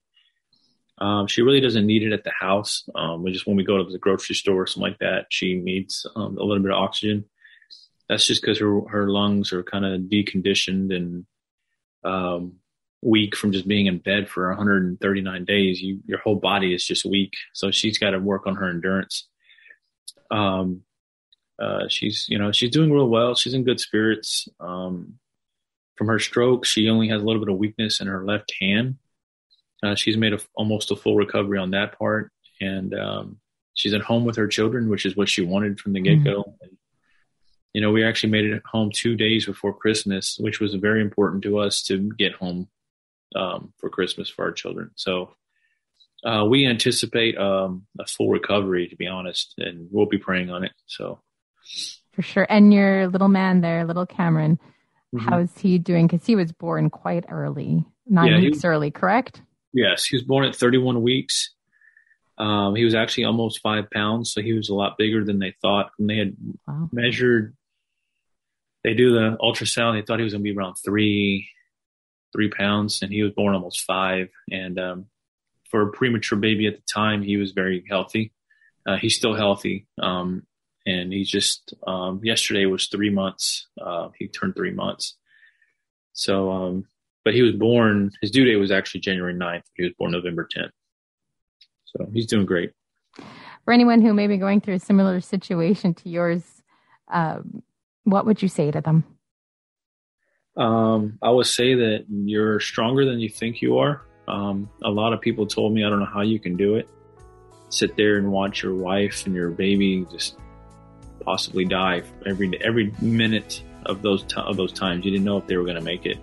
Um, 0.99 1.27
she 1.27 1.43
really 1.43 1.61
doesn't 1.61 1.87
need 1.87 2.03
it 2.03 2.13
at 2.13 2.25
the 2.25 2.33
house. 2.39 2.89
Um, 2.95 3.23
we 3.23 3.33
just 3.33 3.47
when 3.47 3.57
we 3.57 3.65
go 3.65 3.79
to 3.79 3.91
the 3.91 3.99
grocery 3.99 4.35
store 4.35 4.63
or 4.63 4.67
something 4.67 4.91
like 4.91 4.99
that, 4.99 5.27
she 5.31 5.55
needs 5.55 6.07
um, 6.15 6.37
a 6.39 6.43
little 6.43 6.63
bit 6.63 6.73
of 6.73 6.79
oxygen. 6.79 7.25
That's 8.09 8.27
just 8.27 8.43
because 8.43 8.59
her 8.59 8.81
her 8.89 9.09
lungs 9.09 9.53
are 9.53 9.63
kind 9.63 9.85
of 9.85 10.03
deconditioned 10.03 10.95
and 10.95 11.27
um, 12.05 12.55
weak 13.03 13.37
from 13.37 13.53
just 13.53 13.69
being 13.69 13.87
in 13.87 13.99
bed 13.99 14.29
for 14.29 14.49
139 14.49 15.45
days. 15.45 15.81
You 15.81 16.01
your 16.07 16.19
whole 16.19 16.37
body 16.37 16.75
is 16.75 16.85
just 16.85 17.05
weak, 17.05 17.35
so 17.55 17.71
she's 17.71 17.99
got 17.99 18.11
to 18.11 18.19
work 18.19 18.47
on 18.47 18.57
her 18.57 18.69
endurance. 18.69 19.29
Um, 20.31 20.83
uh, 21.59 21.89
she's 21.89 22.27
you 22.29 22.39
know 22.39 22.53
she's 22.53 22.71
doing 22.71 22.93
real 22.93 23.09
well. 23.09 23.35
She's 23.35 23.55
in 23.55 23.65
good 23.65 23.81
spirits. 23.81 24.49
Um, 24.61 25.19
from 25.97 26.07
her 26.07 26.19
stroke, 26.21 26.65
she 26.65 26.89
only 26.89 27.09
has 27.09 27.23
a 27.23 27.25
little 27.25 27.45
bit 27.45 27.53
of 27.53 27.59
weakness 27.59 28.01
in 28.01 28.07
her 28.07 28.25
left 28.25 28.55
hand 28.61 28.99
uh, 29.83 29.95
she's 29.95 30.17
made 30.17 30.33
a, 30.33 30.41
almost 30.55 30.91
a 30.91 30.97
full 30.97 31.17
recovery 31.17 31.59
on 31.59 31.71
that 31.71 31.99
part, 31.99 32.33
and 32.61 32.95
um, 32.95 33.39
she's 33.75 33.95
at 33.95 34.01
home 34.01 34.25
with 34.25 34.37
her 34.37 34.49
children, 34.49 34.89
which 34.89 35.07
is 35.07 35.17
what 35.17 35.29
she 35.29 35.43
wanted 35.43 35.79
from 35.79 35.93
the 35.93 36.01
get 36.01 36.25
go. 36.25 36.43
Mm-hmm. 36.43 36.75
You 37.75 37.81
know, 37.83 37.93
we 37.93 38.03
actually 38.03 38.31
made 38.31 38.47
it 38.47 38.63
home 38.65 38.91
two 38.93 39.15
days 39.15 39.47
before 39.47 39.73
Christmas, 39.73 40.37
which 40.41 40.59
was 40.59 40.75
very 40.75 41.01
important 41.01 41.43
to 41.45 41.59
us 41.59 41.83
to 41.85 42.11
get 42.19 42.33
home 42.33 42.69
um, 43.35 43.73
for 43.79 43.91
Christmas 43.91 44.29
for 44.29 44.45
our 44.45 44.53
children. 44.53 44.91
So 44.97 45.35
uh, 46.25 46.45
we 46.49 46.67
anticipate 46.67 47.39
um, 47.39 47.87
a 47.99 48.07
full 48.07 48.31
recovery, 48.31 48.89
to 48.89 48.97
be 48.97 49.07
honest, 49.07 49.55
and 49.59 49.89
we'll 49.91 50.07
be 50.07 50.19
praying 50.19 50.51
on 50.51 50.65
it. 50.65 50.73
So 50.87 51.21
for 52.13 52.23
sure. 52.23 52.47
And 52.49 52.75
your 52.75 53.07
little 53.07 53.29
man 53.29 53.61
there, 53.61 53.85
little 53.85 54.07
Cameron, 54.07 54.59
mm-hmm. 55.15 55.29
how's 55.29 55.57
he 55.57 55.79
doing? 55.79 56.09
Because 56.09 56.27
he 56.27 56.35
was 56.35 56.51
born 56.51 56.91
quite 56.91 57.25
early, 57.29 57.85
nine 58.07 58.33
yeah, 58.33 58.39
weeks 58.41 58.63
he, 58.63 58.69
early, 58.69 58.91
correct? 58.91 59.41
Yes, 59.73 60.05
he 60.05 60.17
was 60.17 60.25
born 60.25 60.45
at 60.45 60.57
31 60.57 61.03
weeks. 61.03 61.51
Um, 62.37 62.75
he 62.75 62.85
was 62.85 62.95
actually 62.95 63.25
almost 63.25 63.61
five 63.61 63.91
pounds, 63.91 64.33
so 64.33 64.43
he 64.43 64.53
was 64.53 64.69
a 64.69 64.75
lot 64.75 64.99
bigger 64.99 65.25
than 65.25 65.39
they 65.39 65.55
thought. 65.63 65.91
When 65.97 66.09
they 66.09 66.17
had 66.17 66.37
wow. 66.67 66.89
measured, 66.91 67.57
they 68.85 68.95
do 68.95 69.13
the 69.13 69.37
ultrasound. 69.41 69.95
They 69.95 70.05
thought 70.05 70.19
he 70.19 70.25
was 70.25 70.33
going 70.33 70.45
to 70.45 70.53
be 70.53 70.57
around 70.57 70.75
three, 70.75 71.49
three 72.33 72.51
pounds, 72.51 73.03
and 73.03 73.13
he 73.13 73.23
was 73.23 73.33
born 73.33 73.55
almost 73.55 73.83
five. 73.83 74.29
And 74.51 74.79
um, 74.79 75.07
for 75.71 75.83
a 75.83 75.93
premature 75.93 76.39
baby 76.39 76.67
at 76.67 76.77
the 76.77 76.83
time, 76.93 77.23
he 77.23 77.37
was 77.37 77.53
very 77.53 77.85
healthy. 77.89 78.33
Uh, 78.87 78.97
he's 78.97 79.17
still 79.17 79.35
healthy, 79.35 79.87
um, 80.01 80.47
and 80.87 81.13
he 81.13 81.25
just 81.25 81.75
um, 81.87 82.21
yesterday 82.23 82.65
was 82.67 82.87
three 82.87 83.11
months. 83.11 83.67
Uh, 83.81 84.09
he 84.19 84.29
turned 84.29 84.55
three 84.57 84.73
months. 84.73 85.17
So 86.13 86.51
um, 86.51 86.87
but 87.29 87.35
he 87.35 87.43
was 87.43 87.53
born, 87.53 88.11
his 88.23 88.31
due 88.31 88.47
date 88.47 88.57
was 88.57 88.71
actually 88.71 89.03
January 89.03 89.35
9th. 89.35 89.65
He 89.75 89.83
was 89.83 89.93
born 89.99 90.13
November 90.13 90.49
10th. 90.51 90.71
So 91.85 92.09
he's 92.11 92.25
doing 92.25 92.47
great. 92.47 92.73
For 93.67 93.73
anyone 93.75 94.01
who 94.01 94.15
may 94.15 94.27
be 94.27 94.39
going 94.39 94.63
through 94.63 94.77
a 94.77 94.79
similar 94.79 95.21
situation 95.21 95.93
to 95.93 96.09
yours, 96.09 96.63
um, 97.09 97.63
what 98.05 98.25
would 98.25 98.41
you 98.41 98.49
say 98.49 98.71
to 98.71 98.81
them? 98.81 99.05
Um, 100.59 101.19
I 101.23 101.31
would 101.31 101.47
say 101.47 101.75
that 101.75 102.07
you're 102.09 102.61
stronger 102.61 103.05
than 103.05 103.21
you 103.21 103.29
think 103.29 103.63
you 103.63 103.79
are. 103.79 104.03
Um, 104.27 104.69
a 104.83 104.91
lot 104.91 105.13
of 105.13 105.21
people 105.21 105.47
told 105.47 105.73
me, 105.73 105.85
I 105.85 105.89
don't 105.89 106.01
know 106.01 106.05
how 106.05 106.23
you 106.23 106.39
can 106.39 106.57
do 106.57 106.75
it. 106.75 106.89
Sit 107.71 107.97
there 107.97 108.17
and 108.17 108.31
watch 108.31 108.63
your 108.63 108.75
wife 108.75 109.25
and 109.27 109.35
your 109.35 109.51
baby 109.51 110.07
just 110.11 110.37
possibly 111.25 111.65
die 111.65 112.03
every 112.27 112.61
every 112.63 112.93
minute 113.01 113.63
of 113.87 114.03
those 114.03 114.25
t- 114.25 114.41
of 114.41 114.57
those 114.57 114.73
times. 114.73 115.05
You 115.05 115.11
didn't 115.11 115.25
know 115.25 115.39
if 115.39 115.47
they 115.47 115.57
were 115.57 115.65
going 115.65 115.77
to 115.77 115.83
make 115.83 116.07
it 116.07 116.19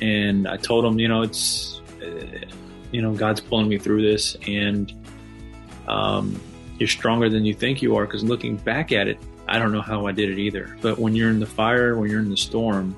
and 0.00 0.46
I 0.46 0.56
told 0.56 0.84
them, 0.84 0.98
you 0.98 1.08
know, 1.08 1.22
it's, 1.22 1.80
uh, 2.02 2.46
you 2.92 3.02
know, 3.02 3.12
God's 3.12 3.40
pulling 3.40 3.68
me 3.68 3.78
through 3.78 4.02
this, 4.02 4.36
and 4.46 4.92
um, 5.88 6.40
you're 6.78 6.88
stronger 6.88 7.28
than 7.28 7.44
you 7.44 7.54
think 7.54 7.82
you 7.82 7.96
are. 7.96 8.06
Because 8.06 8.22
looking 8.22 8.56
back 8.56 8.92
at 8.92 9.08
it, 9.08 9.18
I 9.48 9.58
don't 9.58 9.72
know 9.72 9.80
how 9.80 10.06
I 10.06 10.12
did 10.12 10.30
it 10.30 10.38
either. 10.38 10.76
But 10.82 10.98
when 10.98 11.14
you're 11.14 11.30
in 11.30 11.40
the 11.40 11.46
fire, 11.46 11.96
when 11.96 12.10
you're 12.10 12.20
in 12.20 12.30
the 12.30 12.36
storm, 12.36 12.94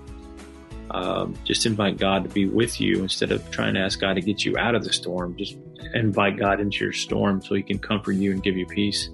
um, 0.91 1.35
just 1.45 1.67
invite 1.67 1.99
God 1.99 2.25
to 2.25 2.31
be 2.31 2.47
with 2.47 2.81
you 2.81 3.03
instead 3.03 3.33
of 3.33 3.51
trying 3.51 3.75
to 3.75 3.81
ask 3.81 4.01
God 4.01 4.15
to 4.15 4.21
get 4.21 4.45
you 4.45 4.57
out 4.57 4.75
of 4.75 4.85
the 4.85 4.93
storm. 4.93 5.37
Just 5.37 5.57
invite 5.95 6.39
God 6.39 6.61
into 6.61 6.85
your 6.85 6.93
storm 6.93 7.43
so 7.43 7.55
He 7.55 7.63
can 7.63 7.79
comfort 7.79 8.13
you 8.13 8.33
and 8.33 8.43
give 8.43 8.57
you 8.57 8.67
peace. 8.67 9.11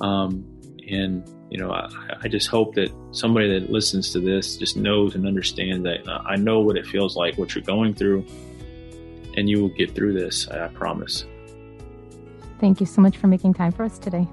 Um, 0.00 0.44
and 0.88 1.28
you 1.50 1.58
know, 1.58 1.72
I, 1.72 1.88
I, 2.22 2.28
just 2.28 2.48
hope 2.48 2.74
that 2.76 2.90
somebody 3.10 3.58
that 3.58 3.70
listens 3.70 4.12
to 4.12 4.20
this 4.20 4.56
just 4.56 4.76
knows 4.76 5.14
and 5.14 5.26
understands 5.26 5.84
that 5.84 6.08
uh, 6.08 6.22
I 6.24 6.36
know 6.36 6.60
what 6.60 6.76
it 6.76 6.86
feels 6.86 7.16
like, 7.16 7.36
what 7.36 7.54
you're 7.54 7.64
going 7.64 7.92
through, 7.92 8.24
and 9.36 9.48
you 9.48 9.60
will 9.60 9.74
get 9.76 9.94
through 9.94 10.14
this. 10.14 10.48
I 10.48 10.68
promise. 10.68 11.24
Thank 12.60 12.80
you 12.80 12.86
so 12.86 13.00
much 13.00 13.16
for 13.16 13.26
making 13.26 13.54
time 13.54 13.72
for 13.72 13.84
us 13.84 13.98
today. 13.98 14.28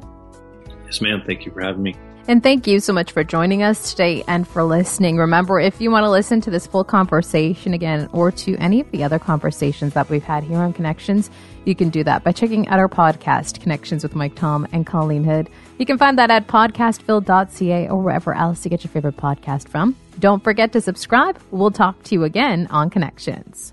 Yes, 0.86 1.02
ma'am. 1.02 1.24
Thank 1.26 1.46
you 1.46 1.52
for 1.52 1.62
having 1.62 1.82
me. 1.82 1.96
And 2.30 2.44
thank 2.44 2.68
you 2.68 2.82
so 2.82 2.92
much 2.92 3.13
for 3.13 3.24
joining 3.24 3.63
us 3.63 3.92
today 3.92 4.22
and 4.28 4.46
for 4.46 4.62
listening. 4.62 5.16
Remember, 5.16 5.62
if 5.62 5.80
you 5.80 5.90
want 5.90 6.04
to 6.04 6.10
listen 6.10 6.42
to 6.42 6.52
this 6.52 6.68
full 6.68 6.84
conversation 6.84 7.74
again 7.74 8.10
or 8.12 8.34
to 8.34 8.58
any 8.58 8.82
of 8.82 8.92
the 8.92 9.06
other 9.06 9.18
conversations 9.18 9.94
that 9.94 10.10
we've 10.10 10.24
had 10.24 10.44
here 10.44 10.58
on 10.58 10.74
Connections, 10.74 11.32
you 11.63 11.74
can 11.74 11.90
do 11.90 12.04
that 12.04 12.26
by 12.26 12.34
checking 12.34 12.68
out 12.68 12.80
our 12.80 12.90
podcast, 12.90 13.62
Connections 13.62 14.04
with 14.04 14.13
Mike 14.13 14.36
Tom 14.36 14.68
and 14.74 14.86
Colleen 14.86 15.24
Hood. 15.24 15.50
You 15.78 15.86
can 15.86 15.98
find 15.98 16.18
that 16.20 16.30
at 16.30 16.48
podcastville.ca 16.48 17.88
or 17.88 18.02
wherever 18.02 18.34
else 18.34 18.66
you 18.66 18.70
get 18.70 18.84
your 18.84 18.92
favorite 18.92 19.16
podcast 19.16 19.70
from. 19.70 19.96
Don't 20.20 20.44
forget 20.44 20.74
to 20.74 20.82
subscribe. 20.82 21.40
We'll 21.52 21.72
talk 21.72 22.04
to 22.04 22.16
you 22.16 22.26
again 22.26 22.68
on 22.72 22.90
Connections. 22.90 23.72